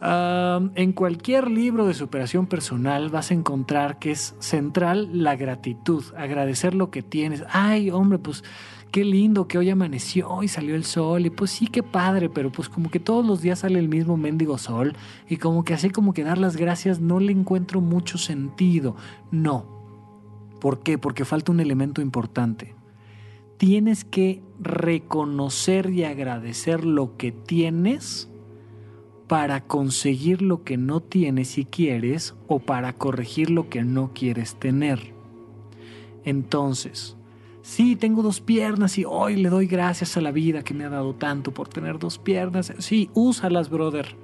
[0.00, 6.74] En cualquier libro de superación personal vas a encontrar que es central la gratitud, agradecer
[6.74, 7.44] lo que tienes.
[7.50, 8.44] Ay, hombre, pues
[8.92, 12.52] qué lindo que hoy amaneció y salió el sol y pues sí, qué padre, pero
[12.52, 14.94] pues como que todos los días sale el mismo mendigo sol
[15.28, 18.96] y como que así como que dar las gracias no le encuentro mucho sentido.
[19.30, 19.66] No.
[20.60, 20.98] ¿Por qué?
[20.98, 22.74] Porque falta un elemento importante.
[23.56, 28.30] Tienes que reconocer y agradecer lo que tienes
[29.28, 34.56] para conseguir lo que no tienes y quieres o para corregir lo que no quieres
[34.56, 35.14] tener.
[36.24, 37.16] Entonces,
[37.66, 40.88] Sí, tengo dos piernas y hoy le doy gracias a la vida que me ha
[40.88, 42.72] dado tanto por tener dos piernas.
[42.78, 44.14] Sí, úsalas, brother.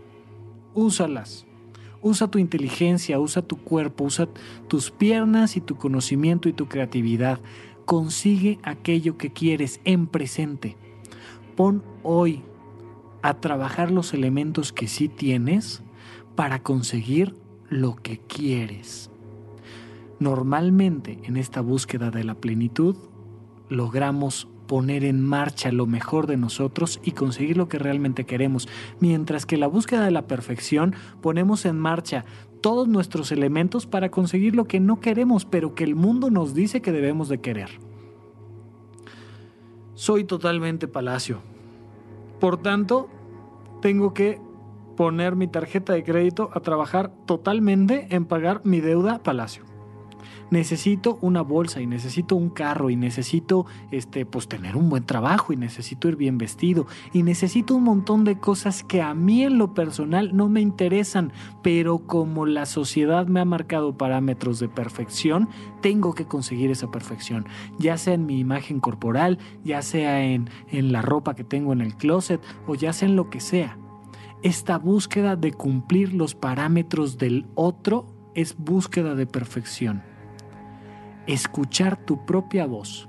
[0.75, 1.45] Úsalas.
[2.01, 4.29] Usa tu inteligencia, usa tu cuerpo, usa
[4.69, 7.41] tus piernas y tu conocimiento y tu creatividad.
[7.85, 10.77] Consigue aquello que quieres en presente.
[11.57, 12.45] Pon hoy
[13.23, 15.83] a trabajar los elementos que sí tienes
[16.35, 17.35] para conseguir
[17.68, 19.11] lo que quieres.
[20.18, 22.97] Normalmente en esta búsqueda de la plenitud
[23.68, 28.68] logramos poner en marcha lo mejor de nosotros y conseguir lo que realmente queremos,
[29.01, 32.25] mientras que la búsqueda de la perfección ponemos en marcha
[32.61, 36.81] todos nuestros elementos para conseguir lo que no queremos, pero que el mundo nos dice
[36.81, 37.70] que debemos de querer.
[39.95, 41.52] Soy totalmente palacio.
[42.43, 43.09] Por tanto,
[43.82, 44.40] tengo que
[44.97, 49.72] poner mi tarjeta de crédito a trabajar totalmente en pagar mi deuda palacio
[50.53, 55.55] necesito una bolsa y necesito un carro y necesito este pues tener un buen trabajo
[55.55, 59.57] y necesito ir bien vestido y necesito un montón de cosas que a mí en
[59.57, 61.33] lo personal no me interesan,
[61.63, 65.49] pero como la sociedad me ha marcado parámetros de perfección,
[65.81, 67.47] tengo que conseguir esa perfección,
[67.79, 71.81] ya sea en mi imagen corporal, ya sea en, en la ropa que tengo en
[71.81, 73.79] el closet o ya sea en lo que sea.
[74.43, 80.12] Esta búsqueda de cumplir los parámetros del otro es búsqueda de perfección
[81.27, 83.09] escuchar tu propia voz,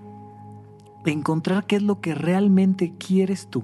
[1.05, 3.63] encontrar qué es lo que realmente quieres tú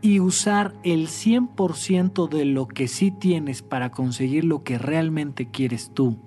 [0.00, 5.90] y usar el 100% de lo que sí tienes para conseguir lo que realmente quieres
[5.94, 6.18] tú,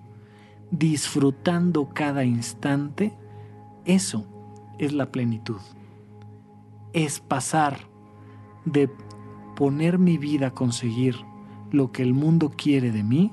[0.72, 3.18] disfrutando cada instante,
[3.86, 4.26] eso
[4.80, 5.62] es la plenitud.
[6.94, 7.88] Es pasar
[8.66, 8.90] de
[9.56, 11.16] poner mi vida a conseguir
[11.72, 13.32] lo que el mundo quiere de mí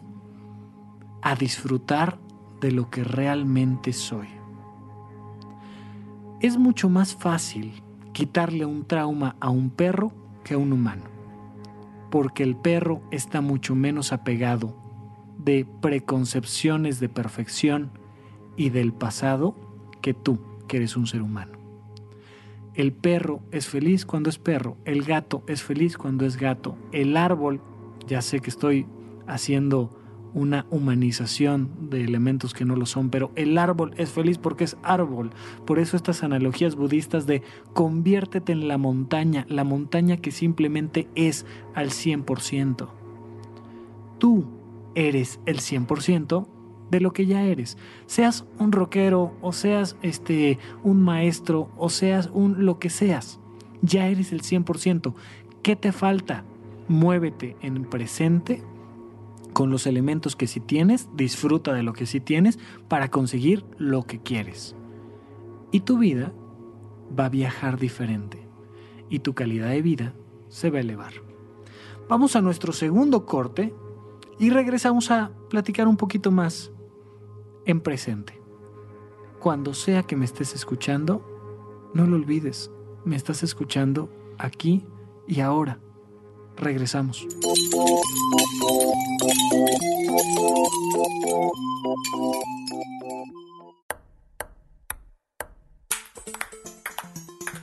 [1.22, 2.18] a disfrutar
[2.66, 4.26] de lo que realmente soy.
[6.40, 7.80] Es mucho más fácil
[8.12, 10.10] quitarle un trauma a un perro
[10.42, 11.04] que a un humano,
[12.10, 14.76] porque el perro está mucho menos apegado
[15.38, 17.92] de preconcepciones de perfección
[18.56, 19.54] y del pasado
[20.02, 21.56] que tú, que eres un ser humano.
[22.74, 27.16] El perro es feliz cuando es perro, el gato es feliz cuando es gato, el
[27.16, 27.60] árbol,
[28.08, 28.88] ya sé que estoy
[29.28, 29.95] haciendo
[30.36, 34.76] una humanización de elementos que no lo son, pero el árbol es feliz porque es
[34.82, 35.30] árbol.
[35.64, 41.46] Por eso estas analogías budistas de conviértete en la montaña, la montaña que simplemente es
[41.74, 42.86] al 100%.
[44.18, 44.44] Tú
[44.94, 46.46] eres el 100%
[46.90, 47.78] de lo que ya eres.
[48.04, 53.40] Seas un rockero o seas este un maestro o seas un lo que seas,
[53.80, 55.14] ya eres el 100%.
[55.62, 56.44] ¿Qué te falta?
[56.88, 58.62] Muévete en presente
[59.56, 64.02] con los elementos que sí tienes, disfruta de lo que sí tienes para conseguir lo
[64.02, 64.76] que quieres.
[65.72, 66.30] Y tu vida
[67.18, 68.46] va a viajar diferente
[69.08, 70.14] y tu calidad de vida
[70.50, 71.14] se va a elevar.
[72.06, 73.74] Vamos a nuestro segundo corte
[74.38, 76.70] y regresamos a platicar un poquito más
[77.64, 78.38] en presente.
[79.40, 82.70] Cuando sea que me estés escuchando, no lo olvides,
[83.06, 84.84] me estás escuchando aquí
[85.26, 85.80] y ahora.
[86.58, 87.26] Regresamos.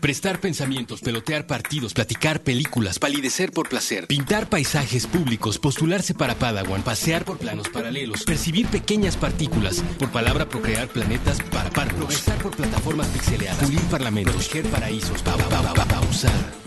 [0.03, 6.81] Prestar pensamientos, pelotear partidos, platicar películas, palidecer por placer, pintar paisajes públicos, postularse para Padawan,
[6.81, 12.53] pasear por planos paralelos, percibir pequeñas partículas, por palabra procrear planetas para par, progresar por
[12.53, 15.37] plataformas pixeleadas, pulir parlamentos, proteger paraísos, pa,
[15.85, 16.62] pausar.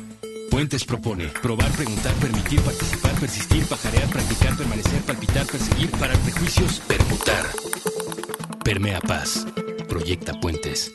[0.57, 7.45] Puentes propone probar, preguntar, permitir, participar, persistir, pajarear, practicar, permanecer, palpitar, perseguir, parar prejuicios, permutar.
[8.65, 9.47] Permea paz.
[9.87, 10.91] Proyecta Puentes.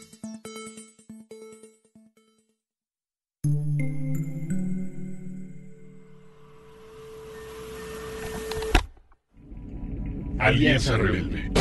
[10.39, 11.51] Alianza Rebelde.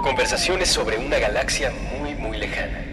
[0.00, 2.84] Conversaciones sobre una galaxia muy, muy lejana.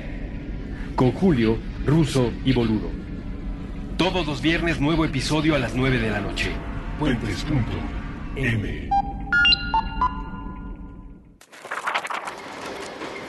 [0.96, 2.90] Con Julio Ruso y Boludo.
[3.98, 6.52] Todos los viernes nuevo episodio a las 9 de la noche.
[7.00, 8.90] Puentes.m.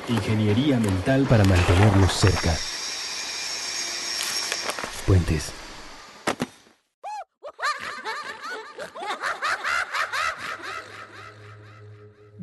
[0.08, 2.54] Ingeniería mental para mantenernos cerca.
[5.06, 5.61] Puentes.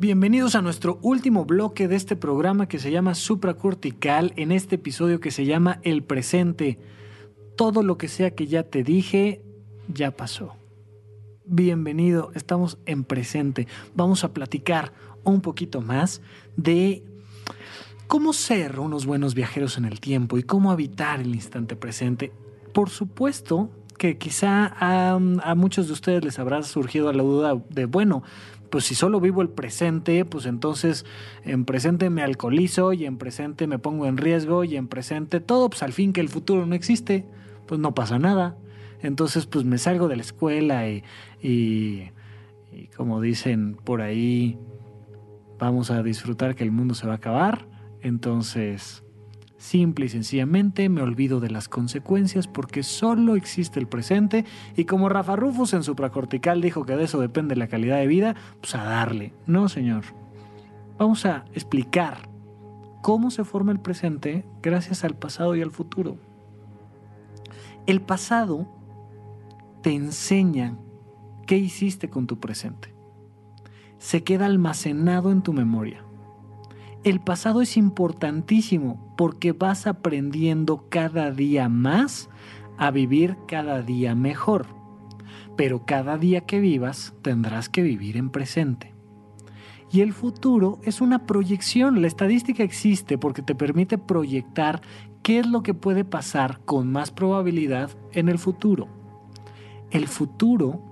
[0.00, 5.20] Bienvenidos a nuestro último bloque de este programa que se llama Supracortical, en este episodio
[5.20, 6.78] que se llama El Presente.
[7.54, 9.42] Todo lo que sea que ya te dije,
[9.88, 10.54] ya pasó.
[11.44, 13.68] Bienvenido, estamos en presente.
[13.94, 16.22] Vamos a platicar un poquito más
[16.56, 17.04] de
[18.06, 22.32] cómo ser unos buenos viajeros en el tiempo y cómo habitar el instante presente.
[22.72, 27.84] Por supuesto que quizá a, a muchos de ustedes les habrá surgido la duda de,
[27.84, 28.22] bueno,
[28.70, 31.04] pues si solo vivo el presente, pues entonces
[31.44, 35.70] en presente me alcoholizo y en presente me pongo en riesgo y en presente todo,
[35.70, 37.26] pues al fin que el futuro no existe,
[37.66, 38.56] pues no pasa nada.
[39.02, 41.02] Entonces, pues me salgo de la escuela y,
[41.40, 42.10] y,
[42.72, 44.58] y como dicen por ahí,
[45.58, 47.66] vamos a disfrutar que el mundo se va a acabar.
[48.02, 49.04] Entonces,
[49.60, 55.10] simple y sencillamente me olvido de las consecuencias porque solo existe el presente y como
[55.10, 58.74] Rafa Rufus en su pracortical dijo que de eso depende la calidad de vida, pues
[58.74, 59.34] a darle.
[59.46, 60.04] No, señor.
[60.98, 62.28] Vamos a explicar
[63.02, 66.16] cómo se forma el presente gracias al pasado y al futuro.
[67.86, 68.66] El pasado
[69.82, 70.76] te enseña
[71.46, 72.94] qué hiciste con tu presente.
[73.98, 76.02] Se queda almacenado en tu memoria.
[77.02, 82.28] El pasado es importantísimo porque vas aprendiendo cada día más
[82.76, 84.66] a vivir cada día mejor.
[85.56, 88.94] Pero cada día que vivas tendrás que vivir en presente.
[89.90, 92.02] Y el futuro es una proyección.
[92.02, 94.82] La estadística existe porque te permite proyectar
[95.22, 98.88] qué es lo que puede pasar con más probabilidad en el futuro.
[99.90, 100.89] El futuro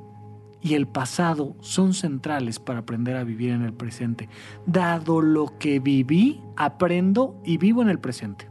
[0.60, 4.28] y el pasado son centrales para aprender a vivir en el presente.
[4.66, 8.48] Dado lo que viví, aprendo y vivo en el presente.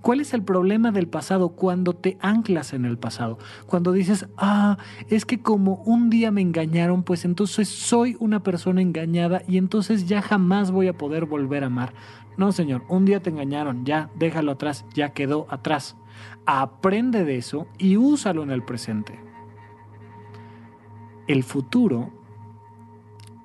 [0.00, 3.38] ¿Cuál es el problema del pasado cuando te anclas en el pasado?
[3.66, 8.80] Cuando dices, ah, es que como un día me engañaron, pues entonces soy una persona
[8.80, 11.92] engañada y entonces ya jamás voy a poder volver a amar.
[12.38, 15.96] No, señor, un día te engañaron, ya, déjalo atrás, ya quedó atrás.
[16.46, 19.29] Aprende de eso y úsalo en el presente.
[21.30, 22.10] El futuro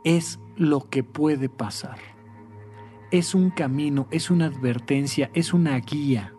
[0.03, 1.99] es lo que puede pasar.
[3.11, 6.33] Es un camino, es una advertencia, es una guía.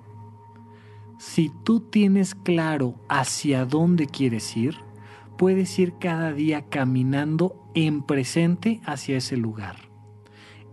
[1.20, 4.74] Si tú tienes claro hacia dónde quieres ir,
[5.38, 9.76] puedes ir cada día caminando en presente hacia ese lugar.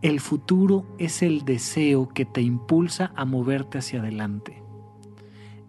[0.02, 4.64] El futuro es el deseo que te impulsa a moverte hacia adelante.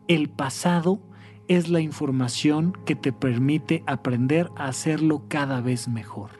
[0.08, 0.98] El pasado
[1.48, 6.30] es la información que te permite aprender a hacerlo cada vez mejor.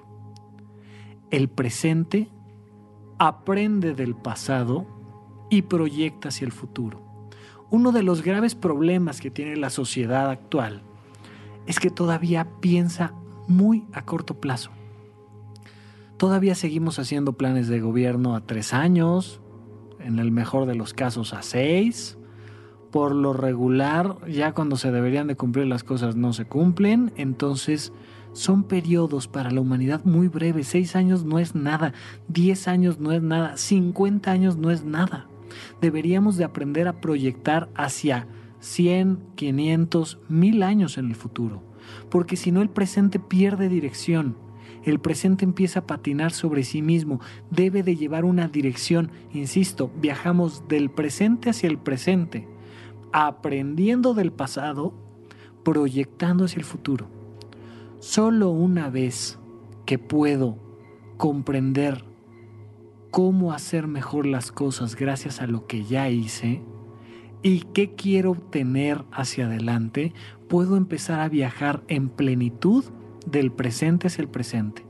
[1.30, 2.28] El presente
[3.18, 4.86] aprende del pasado
[5.50, 7.02] y proyecta hacia el futuro.
[7.70, 10.82] Uno de los graves problemas que tiene la sociedad actual
[11.66, 13.12] es que todavía piensa
[13.48, 14.70] muy a corto plazo.
[16.16, 19.40] Todavía seguimos haciendo planes de gobierno a tres años,
[19.98, 22.18] en el mejor de los casos a seis,
[22.94, 27.92] por lo regular, ya cuando se deberían de cumplir las cosas no se cumplen, entonces
[28.32, 30.68] son periodos para la humanidad muy breves.
[30.68, 31.92] Seis años no es nada,
[32.28, 35.26] diez años no es nada, cincuenta años no es nada.
[35.80, 38.28] Deberíamos de aprender a proyectar hacia
[38.60, 41.64] 100, 500, mil años en el futuro,
[42.10, 44.36] porque si no el presente pierde dirección.
[44.84, 47.18] El presente empieza a patinar sobre sí mismo,
[47.50, 52.53] debe de llevar una dirección, insisto, viajamos del presente hacia el presente
[53.16, 54.92] aprendiendo del pasado,
[55.62, 57.06] proyectando hacia el futuro.
[58.00, 59.38] Solo una vez
[59.86, 60.58] que puedo
[61.16, 62.04] comprender
[63.12, 66.60] cómo hacer mejor las cosas gracias a lo que ya hice
[67.44, 70.12] y qué quiero obtener hacia adelante,
[70.48, 72.84] puedo empezar a viajar en plenitud
[73.26, 74.84] del presente hacia el presente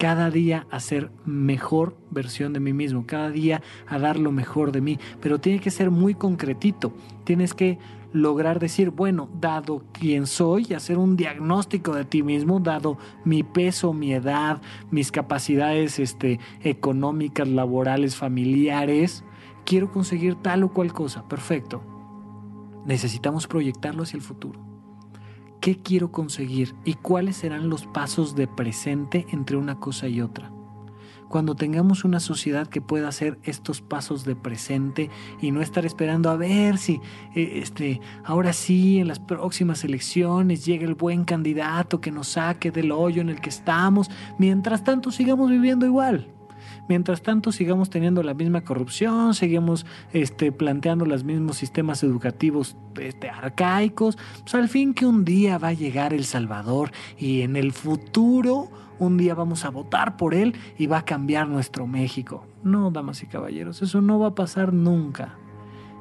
[0.00, 4.72] cada día a ser mejor versión de mí mismo, cada día a dar lo mejor
[4.72, 6.94] de mí, pero tiene que ser muy concretito,
[7.24, 7.78] tienes que
[8.14, 12.96] lograr decir, bueno, dado quién soy, hacer un diagnóstico de ti mismo, dado
[13.26, 19.22] mi peso, mi edad, mis capacidades este, económicas, laborales, familiares,
[19.66, 21.82] quiero conseguir tal o cual cosa, perfecto.
[22.86, 24.69] Necesitamos proyectarlo hacia el futuro
[25.60, 30.50] qué quiero conseguir y cuáles serán los pasos de presente entre una cosa y otra.
[31.28, 36.28] Cuando tengamos una sociedad que pueda hacer estos pasos de presente y no estar esperando
[36.28, 37.00] a ver si
[37.36, 42.72] eh, este, ahora sí en las próximas elecciones llega el buen candidato que nos saque
[42.72, 46.39] del hoyo en el que estamos, mientras tanto sigamos viviendo igual.
[46.90, 53.30] Mientras tanto, sigamos teniendo la misma corrupción, seguimos este, planteando los mismos sistemas educativos este,
[53.30, 54.18] arcaicos.
[54.40, 58.72] Pues al fin que un día va a llegar El Salvador y en el futuro
[58.98, 62.44] un día vamos a votar por él y va a cambiar nuestro México.
[62.64, 65.38] No, damas y caballeros, eso no va a pasar nunca.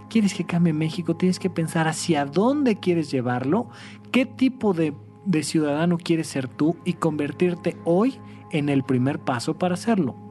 [0.09, 1.15] ¿Quieres que cambie México?
[1.15, 3.69] Tienes que pensar hacia dónde quieres llevarlo,
[4.11, 4.95] qué tipo de,
[5.27, 8.17] de ciudadano quieres ser tú y convertirte hoy
[8.49, 10.28] en el primer paso para hacerlo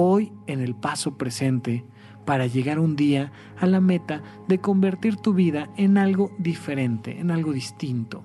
[0.00, 1.84] hoy en el paso presente
[2.24, 7.32] para llegar un día a la meta de convertir tu vida en algo diferente, en
[7.32, 8.22] algo distinto.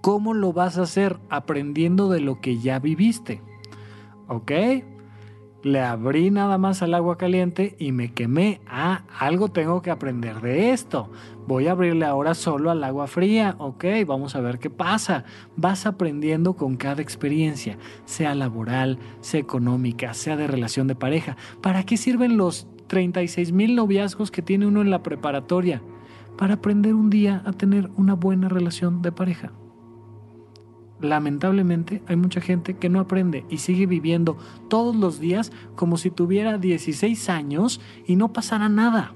[0.00, 1.20] ¿Cómo lo vas a hacer?
[1.30, 3.42] Aprendiendo de lo que ya viviste.
[4.26, 4.50] ¿Ok?
[5.66, 8.60] Le abrí nada más al agua caliente y me quemé.
[8.68, 11.10] Ah, algo tengo que aprender de esto.
[11.48, 13.56] Voy a abrirle ahora solo al agua fría.
[13.58, 15.24] Ok, vamos a ver qué pasa.
[15.56, 21.36] Vas aprendiendo con cada experiencia, sea laboral, sea económica, sea de relación de pareja.
[21.62, 25.82] ¿Para qué sirven los 36 mil noviazgos que tiene uno en la preparatoria?
[26.38, 29.50] Para aprender un día a tener una buena relación de pareja
[31.00, 34.36] lamentablemente hay mucha gente que no aprende y sigue viviendo
[34.68, 39.12] todos los días como si tuviera 16 años y no pasara nada.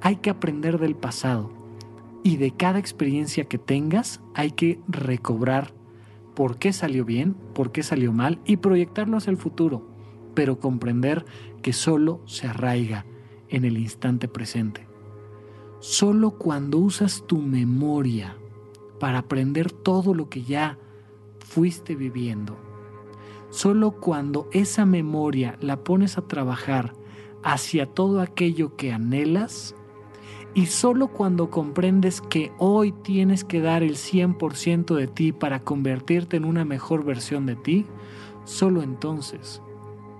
[0.00, 1.50] Hay que aprender del pasado
[2.22, 5.72] y de cada experiencia que tengas hay que recobrar
[6.34, 9.86] por qué salió bien, por qué salió mal y proyectarlo hacia el futuro,
[10.34, 11.24] pero comprender
[11.62, 13.06] que solo se arraiga
[13.48, 14.86] en el instante presente.
[15.80, 18.36] Solo cuando usas tu memoria
[18.98, 20.78] para aprender todo lo que ya
[21.38, 22.56] fuiste viviendo.
[23.50, 26.94] Solo cuando esa memoria la pones a trabajar
[27.42, 29.74] hacia todo aquello que anhelas,
[30.54, 36.36] y solo cuando comprendes que hoy tienes que dar el 100% de ti para convertirte
[36.36, 37.86] en una mejor versión de ti,
[38.44, 39.60] solo entonces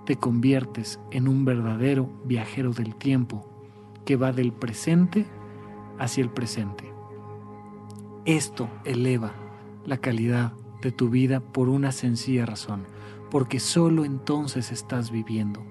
[0.05, 3.45] te conviertes en un verdadero viajero del tiempo
[4.03, 5.25] que va del presente
[5.97, 6.94] hacia el presente.
[8.25, 9.33] Esto eleva
[9.85, 12.85] la calidad de tu vida por una sencilla razón,
[13.29, 15.63] porque solo entonces estás viviendo.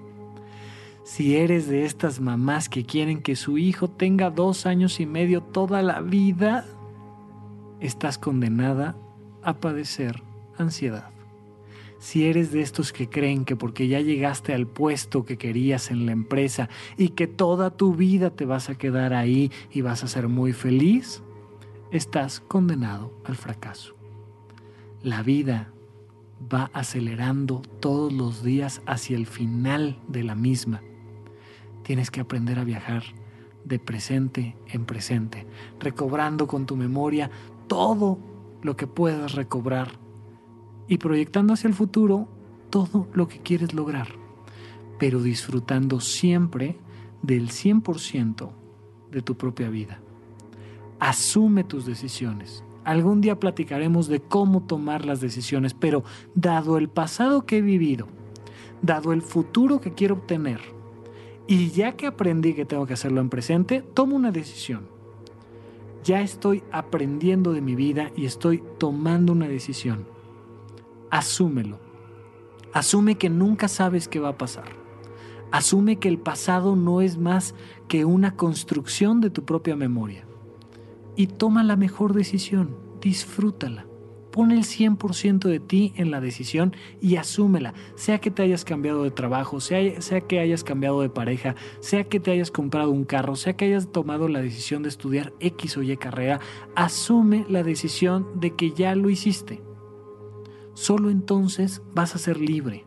[1.03, 5.43] Si eres de estas mamás que quieren que su hijo tenga dos años y medio
[5.43, 6.65] toda la vida,
[7.81, 8.95] estás condenada
[9.43, 10.23] a padecer
[10.57, 11.09] ansiedad.
[11.99, 16.05] Si eres de estos que creen que porque ya llegaste al puesto que querías en
[16.05, 20.07] la empresa y que toda tu vida te vas a quedar ahí y vas a
[20.07, 21.21] ser muy feliz,
[21.95, 23.95] estás condenado al fracaso.
[25.01, 25.71] La vida
[26.53, 30.81] va acelerando todos los días hacia el final de la misma.
[31.83, 33.03] Tienes que aprender a viajar
[33.63, 35.47] de presente en presente,
[35.79, 37.31] recobrando con tu memoria
[37.67, 38.19] todo
[38.61, 39.91] lo que puedas recobrar
[40.87, 42.27] y proyectando hacia el futuro
[42.69, 44.07] todo lo que quieres lograr,
[44.99, 46.77] pero disfrutando siempre
[47.21, 48.51] del 100%
[49.11, 49.99] de tu propia vida.
[50.99, 52.63] Asume tus decisiones.
[52.85, 56.03] Algún día platicaremos de cómo tomar las decisiones, pero
[56.35, 58.07] dado el pasado que he vivido,
[58.81, 60.61] dado el futuro que quiero obtener,
[61.47, 64.87] y ya que aprendí que tengo que hacerlo en presente, tomo una decisión.
[66.03, 70.07] Ya estoy aprendiendo de mi vida y estoy tomando una decisión.
[71.09, 71.79] Asúmelo.
[72.71, 74.69] Asume que nunca sabes qué va a pasar.
[75.51, 77.55] Asume que el pasado no es más
[77.87, 80.25] que una construcción de tu propia memoria
[81.15, 83.87] y toma la mejor decisión, disfrútala.
[84.31, 89.03] Pon el 100% de ti en la decisión y asúmela, sea que te hayas cambiado
[89.03, 93.05] de trabajo, sea, sea que hayas cambiado de pareja, sea que te hayas comprado un
[93.05, 96.41] carro, sea que hayas tomado la decisión de estudiar X o Y carrera,
[96.75, 99.61] asume la decisión de que ya lo hiciste.
[100.73, 102.85] Solo entonces vas a ser libre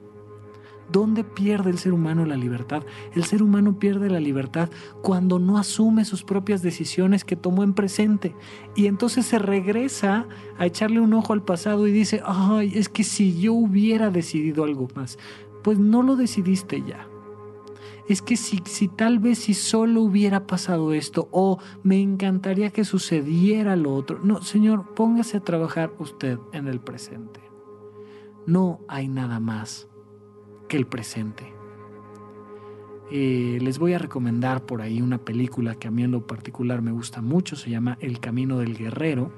[0.90, 2.82] ¿Dónde pierde el ser humano la libertad?
[3.14, 4.70] El ser humano pierde la libertad
[5.02, 8.34] cuando no asume sus propias decisiones que tomó en presente.
[8.74, 10.26] Y entonces se regresa
[10.58, 14.64] a echarle un ojo al pasado y dice, ay, es que si yo hubiera decidido
[14.64, 15.18] algo más,
[15.62, 17.06] pues no lo decidiste ya.
[18.08, 22.84] Es que si, si tal vez si solo hubiera pasado esto o me encantaría que
[22.84, 24.20] sucediera lo otro.
[24.24, 27.42] No, Señor, póngase a trabajar usted en el presente.
[28.46, 29.88] No hay nada más
[30.68, 31.52] que el presente.
[33.10, 36.82] Eh, les voy a recomendar por ahí una película que a mí en lo particular
[36.82, 39.32] me gusta mucho, se llama El Camino del Guerrero.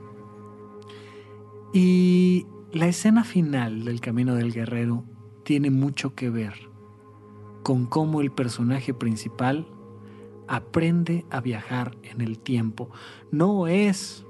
[1.72, 5.04] Y la escena final del Camino del Guerrero
[5.44, 6.68] tiene mucho que ver
[7.62, 9.66] con cómo el personaje principal
[10.48, 12.90] aprende a viajar en el tiempo.
[13.30, 14.26] No es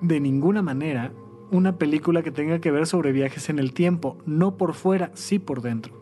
[0.00, 1.12] de ninguna manera
[1.50, 5.38] una película que tenga que ver sobre viajes en el tiempo, no por fuera, sí
[5.38, 5.94] por dentro.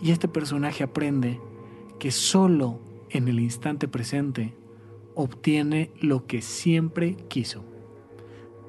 [0.00, 1.40] Y este personaje aprende
[1.98, 4.54] que solo en el instante presente
[5.14, 7.64] obtiene lo que siempre quiso,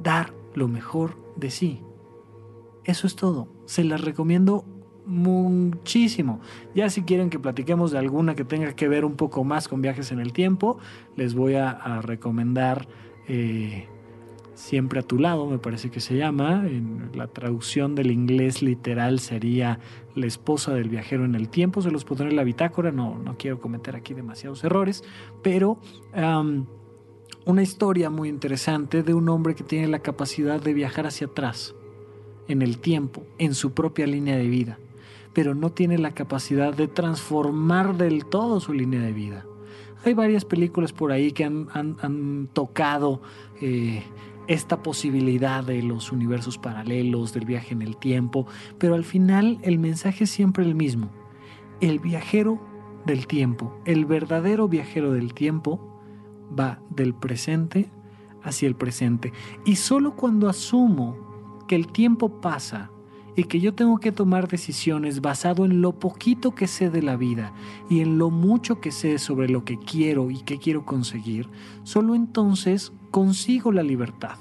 [0.01, 1.81] dar lo mejor de sí.
[2.85, 3.49] Eso es todo.
[3.65, 4.63] Se las recomiendo
[5.05, 6.39] muchísimo.
[6.73, 9.81] Ya si quieren que platiquemos de alguna que tenga que ver un poco más con
[9.81, 10.77] viajes en el tiempo,
[11.15, 12.87] les voy a, recomendar
[13.27, 13.87] eh,
[14.57, 16.65] Siempre a tu lado, me parece que se llama.
[16.65, 19.79] En la traducción del inglés literal sería
[20.15, 21.83] La esposa del viajero en el tiempo.
[21.83, 25.03] Se los pondré en la bitácora, no, no quiero cometer aquí demasiados errores,
[25.43, 25.79] pero
[27.45, 31.75] una historia muy interesante de un hombre que tiene la capacidad de viajar hacia atrás,
[32.47, 34.79] en el tiempo, en su propia línea de vida
[35.33, 39.45] pero no tiene la capacidad de transformar del todo su línea de vida.
[40.03, 43.21] Hay varias películas por ahí que han, tocado
[43.61, 44.01] eh,
[44.47, 49.79] esta posibilidad de los universos paralelos, del viaje en el tiempo, pero al final el
[49.79, 51.09] mensaje es siempre el mismo.
[51.81, 52.59] El viajero
[53.05, 56.01] del tiempo, el verdadero viajero del tiempo,
[56.57, 57.89] va del presente
[58.43, 59.33] hacia el presente.
[59.65, 62.91] Y solo cuando asumo que el tiempo pasa
[63.35, 67.15] y que yo tengo que tomar decisiones basado en lo poquito que sé de la
[67.15, 67.53] vida
[67.87, 71.47] y en lo mucho que sé sobre lo que quiero y que quiero conseguir,
[71.83, 74.35] solo entonces consigo la libertad.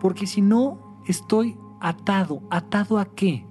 [0.00, 2.42] Porque si no, estoy atado.
[2.50, 3.44] ¿Atado a qué?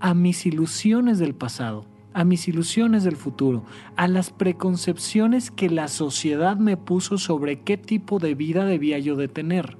[0.00, 3.64] A mis ilusiones del pasado, a mis ilusiones del futuro,
[3.96, 9.16] a las preconcepciones que la sociedad me puso sobre qué tipo de vida debía yo
[9.28, 9.76] tener.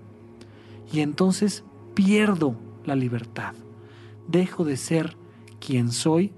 [0.93, 1.65] Y entonces
[1.95, 3.55] pierdo la libertad
[4.27, 5.17] dejo de ser
[5.61, 6.33] quien soy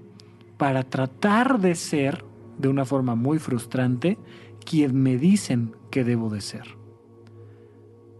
[0.57, 2.25] para tratar de ser,
[2.57, 4.17] de una forma muy frustrante,
[4.65, 6.76] quien me dicen que debo de ser.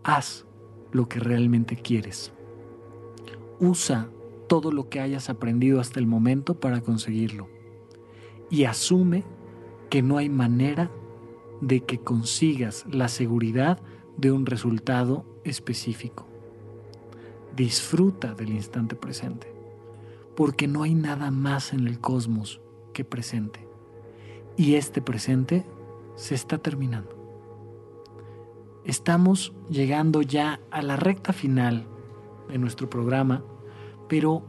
[0.07, 0.45] Haz
[0.93, 2.31] lo que realmente quieres.
[3.59, 4.09] Usa
[4.47, 7.49] todo lo que hayas aprendido hasta el momento para conseguirlo.
[8.49, 9.25] Y asume
[9.89, 10.89] que no hay manera
[11.59, 13.81] de que consigas la seguridad
[14.15, 16.25] de un resultado específico.
[17.57, 19.53] Disfruta del instante presente
[20.37, 22.61] porque no hay nada más en el cosmos
[22.93, 23.67] que presente.
[24.55, 25.65] Y este presente
[26.15, 27.16] se está terminando.
[28.87, 31.85] Estamos llegando ya a la recta final
[32.47, 33.43] de nuestro programa,
[34.07, 34.45] pero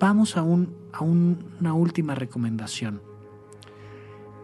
[0.00, 3.00] vamos a, un, a una última recomendación.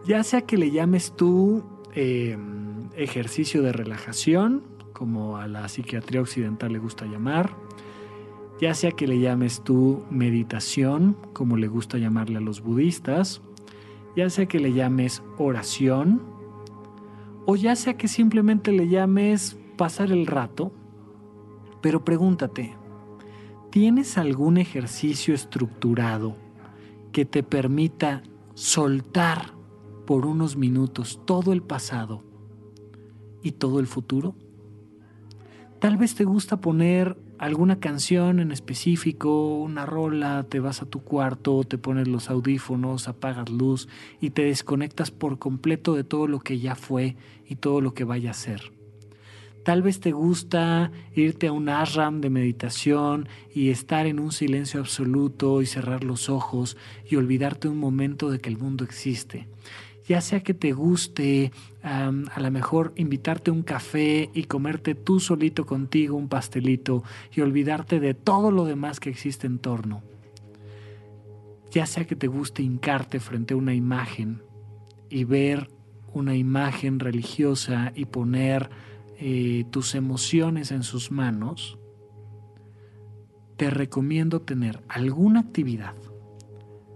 [0.05, 1.61] Ya sea que le llames tú
[1.93, 4.63] em, ejercicio de relajación,
[4.93, 7.57] como a la psiquiatría occidental le gusta llamar,
[8.61, 13.41] ya sea que le llames tú meditación, como le gusta llamarle a los budistas,
[14.15, 16.38] ya sea que le llames oración,
[17.51, 20.71] o ya sea que simplemente le llames pasar el rato,
[21.81, 22.75] pero pregúntate,
[23.71, 26.35] ¿tienes algún ejercicio estructurado
[27.11, 28.21] que te permita
[28.53, 29.55] soltar
[30.05, 32.23] por unos minutos todo el pasado
[33.41, 34.35] y todo el futuro?
[35.79, 41.01] Tal vez te gusta poner alguna canción en específico, una rola, te vas a tu
[41.01, 43.87] cuarto, te pones los audífonos, apagas luz
[44.21, 47.15] y te desconectas por completo de todo lo que ya fue
[47.47, 48.73] y todo lo que vaya a ser.
[49.63, 54.79] Tal vez te gusta irte a un ashram de meditación y estar en un silencio
[54.79, 56.77] absoluto y cerrar los ojos
[57.09, 59.47] y olvidarte un momento de que el mundo existe
[60.09, 61.51] ya sea que te guste
[61.81, 67.03] a lo mejor invitarte un café y comerte tú solito contigo un pastelito
[67.33, 70.01] y olvidarte de todo lo demás que existe en torno.
[71.71, 74.41] Ya sea que te guste hincarte frente a una imagen
[75.09, 75.69] y ver
[76.13, 78.69] una imagen religiosa y poner
[79.19, 81.77] eh, tus emociones en sus manos,
[83.57, 85.93] te recomiendo tener alguna actividad,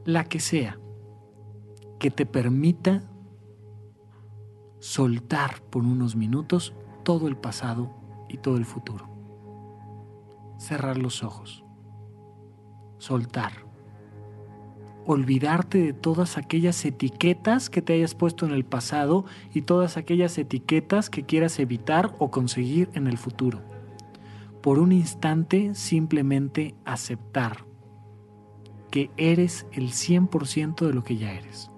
[0.06, 0.80] la que sea,
[2.00, 3.04] que te permita
[4.84, 6.74] soltar por unos minutos
[7.04, 7.90] todo el pasado
[8.28, 9.08] y todo el futuro.
[10.58, 11.64] Cerrar los ojos.
[12.98, 13.54] Soltar.
[15.06, 19.24] Olvidarte de todas aquellas etiquetas que te hayas puesto en el pasado
[19.54, 23.62] y todas aquellas etiquetas que quieras evitar o conseguir en el futuro.
[24.62, 27.66] Por un instante simplemente aceptar
[28.92, 31.73] que eres el 100% de lo que ya eres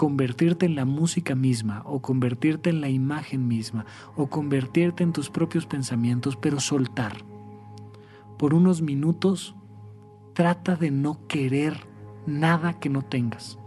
[0.00, 3.84] convertirte en la música misma o convertirte en la imagen misma
[4.16, 7.18] o convertirte en tus propios pensamientos, pero soltar.
[8.38, 9.54] Por unos minutos
[10.32, 11.86] trata de no querer
[12.26, 13.58] nada que no tengas.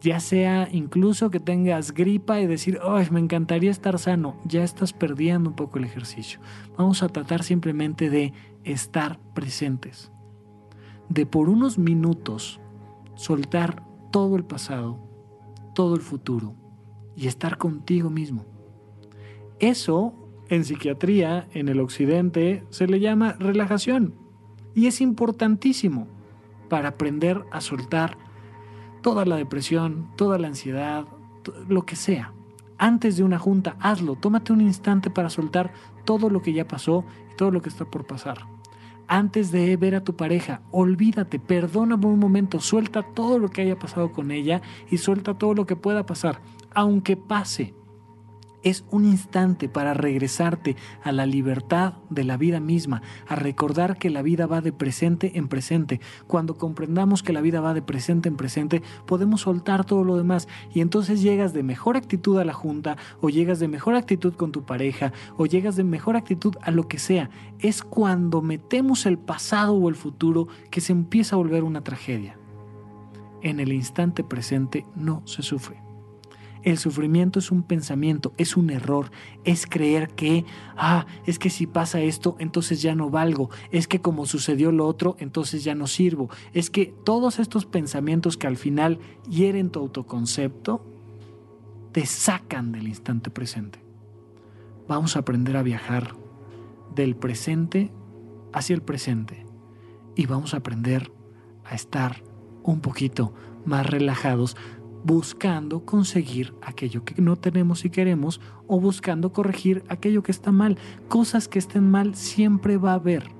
[0.00, 4.94] Ya sea incluso que tengas gripa y decir, ay, me encantaría estar sano, ya estás
[4.94, 6.40] perdiendo un poco el ejercicio.
[6.78, 8.32] Vamos a tratar simplemente de
[8.64, 10.10] estar presentes.
[11.10, 12.60] De por unos minutos
[13.14, 15.00] soltar todo el pasado,
[15.74, 16.54] todo el futuro
[17.16, 18.44] y estar contigo mismo.
[19.58, 20.14] Eso
[20.48, 24.14] en psiquiatría, en el occidente, se le llama relajación
[24.74, 26.06] y es importantísimo
[26.68, 28.18] para aprender a soltar
[29.02, 31.06] toda la depresión, toda la ansiedad,
[31.68, 32.32] lo que sea.
[32.78, 35.72] Antes de una junta, hazlo, tómate un instante para soltar
[36.04, 38.51] todo lo que ya pasó y todo lo que está por pasar
[39.12, 43.60] antes de ver a tu pareja, olvídate, perdona por un momento, suelta todo lo que
[43.60, 46.40] haya pasado con ella y suelta todo lo que pueda pasar,
[46.72, 47.74] aunque pase.
[48.62, 54.08] Es un instante para regresarte a la libertad de la vida misma, a recordar que
[54.08, 56.00] la vida va de presente en presente.
[56.28, 60.46] Cuando comprendamos que la vida va de presente en presente, podemos soltar todo lo demás
[60.72, 64.52] y entonces llegas de mejor actitud a la junta o llegas de mejor actitud con
[64.52, 67.30] tu pareja o llegas de mejor actitud a lo que sea.
[67.58, 72.38] Es cuando metemos el pasado o el futuro que se empieza a volver una tragedia.
[73.42, 75.91] En el instante presente no se sufre.
[76.62, 79.10] El sufrimiento es un pensamiento, es un error,
[79.44, 80.44] es creer que,
[80.76, 84.86] ah, es que si pasa esto, entonces ya no valgo, es que como sucedió lo
[84.86, 89.80] otro, entonces ya no sirvo, es que todos estos pensamientos que al final hieren tu
[89.80, 90.86] autoconcepto,
[91.92, 93.80] te sacan del instante presente.
[94.88, 96.14] Vamos a aprender a viajar
[96.94, 97.90] del presente
[98.52, 99.46] hacia el presente
[100.16, 101.12] y vamos a aprender
[101.64, 102.22] a estar
[102.62, 103.32] un poquito
[103.64, 104.56] más relajados
[105.04, 110.78] buscando conseguir aquello que no tenemos y queremos o buscando corregir aquello que está mal.
[111.08, 113.30] Cosas que estén mal siempre va a haber.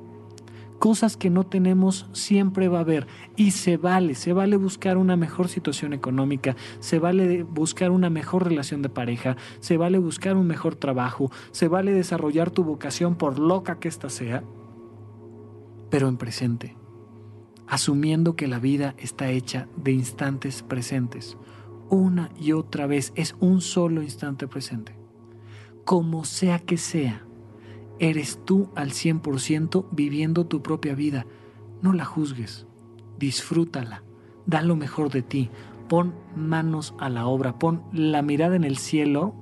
[0.78, 3.06] Cosas que no tenemos siempre va a haber.
[3.36, 8.48] Y se vale, se vale buscar una mejor situación económica, se vale buscar una mejor
[8.48, 13.38] relación de pareja, se vale buscar un mejor trabajo, se vale desarrollar tu vocación por
[13.38, 14.42] loca que ésta sea,
[15.88, 16.76] pero en presente
[17.68, 21.38] asumiendo que la vida está hecha de instantes presentes
[21.90, 24.96] una y otra vez, es un solo instante presente.
[25.84, 27.26] Como sea que sea,
[27.98, 31.26] eres tú al 100% viviendo tu propia vida.
[31.82, 32.66] No la juzgues,
[33.18, 34.02] disfrútala,
[34.46, 35.50] da lo mejor de ti,
[35.88, 39.34] pon manos a la obra, pon la mirada en el cielo,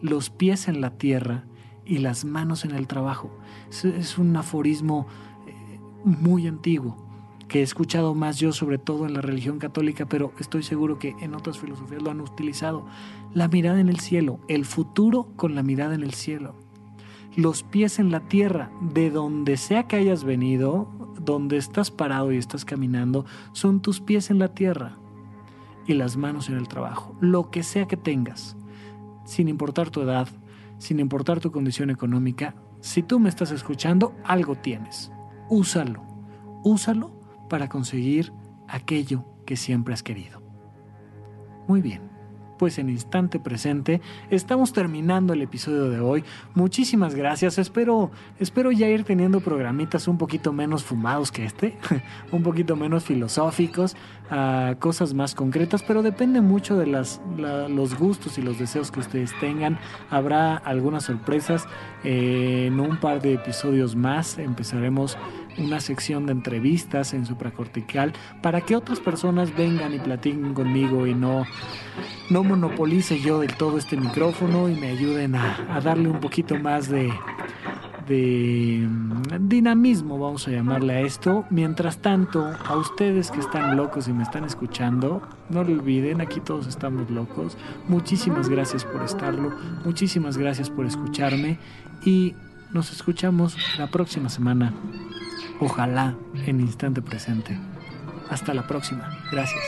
[0.00, 1.46] los pies en la tierra
[1.84, 3.30] y las manos en el trabajo.
[3.70, 5.06] Es, un aforismo
[5.46, 7.05] eh, muy antiguo
[7.48, 11.14] que he escuchado más yo, sobre todo en la religión católica, pero estoy seguro que
[11.20, 12.86] en otras filosofías lo han utilizado.
[13.34, 16.54] La mirada en el cielo, el futuro con la mirada en el cielo.
[17.36, 20.88] Los pies en la tierra, de donde sea que hayas venido,
[21.20, 24.98] donde estás parado y estás caminando, son tus pies en la tierra
[25.86, 27.16] y las manos en el trabajo.
[27.20, 28.56] Lo que sea que tengas,
[29.24, 30.28] sin importar tu edad,
[30.78, 35.12] sin importar tu condición económica, si tú me estás escuchando, algo tienes.
[35.48, 36.02] Úsalo.
[36.64, 37.15] Úsalo
[37.48, 38.32] para conseguir
[38.68, 40.42] aquello que siempre has querido.
[41.68, 42.16] Muy bien
[42.56, 46.24] pues en instante presente estamos terminando el episodio de hoy.
[46.54, 47.58] Muchísimas gracias.
[47.58, 51.76] Espero, espero ya ir teniendo programitas un poquito menos fumados que este,
[52.32, 53.96] un poquito menos filosóficos,
[54.78, 59.32] cosas más concretas, pero depende mucho de las, los gustos y los deseos que ustedes
[59.40, 59.78] tengan.
[60.10, 61.66] Habrá algunas sorpresas.
[62.04, 65.16] Eh, en un par de episodios más empezaremos
[65.58, 71.14] una sección de entrevistas en supracortical para que otras personas vengan y platiquen conmigo y
[71.14, 71.44] no,
[72.30, 76.88] no monopolice yo del todo este micrófono y me ayuden a, darle un poquito más
[76.88, 77.12] de,
[78.08, 81.44] de mm, dinamismo, vamos a llamarle a esto.
[81.50, 86.40] Mientras tanto, a ustedes que están locos y me están escuchando, no lo olviden, aquí
[86.40, 87.56] todos estamos locos.
[87.88, 89.54] Muchísimas gracias por estarlo,
[89.84, 91.58] muchísimas gracias por escucharme
[92.04, 92.34] y
[92.72, 94.72] nos escuchamos la próxima semana
[95.60, 96.14] Ojalá
[96.46, 97.58] en instante presente.
[98.30, 99.08] Hasta la próxima.
[99.30, 99.62] Gracias.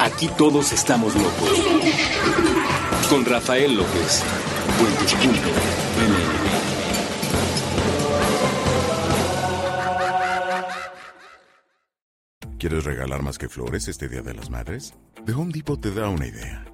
[0.00, 1.64] Aquí todos estamos locos.
[3.10, 4.22] Con Rafael López.
[12.58, 14.94] ¿Quieres regalar más que flores este Día de las Madres?
[15.26, 16.73] The Home Depot te da una idea.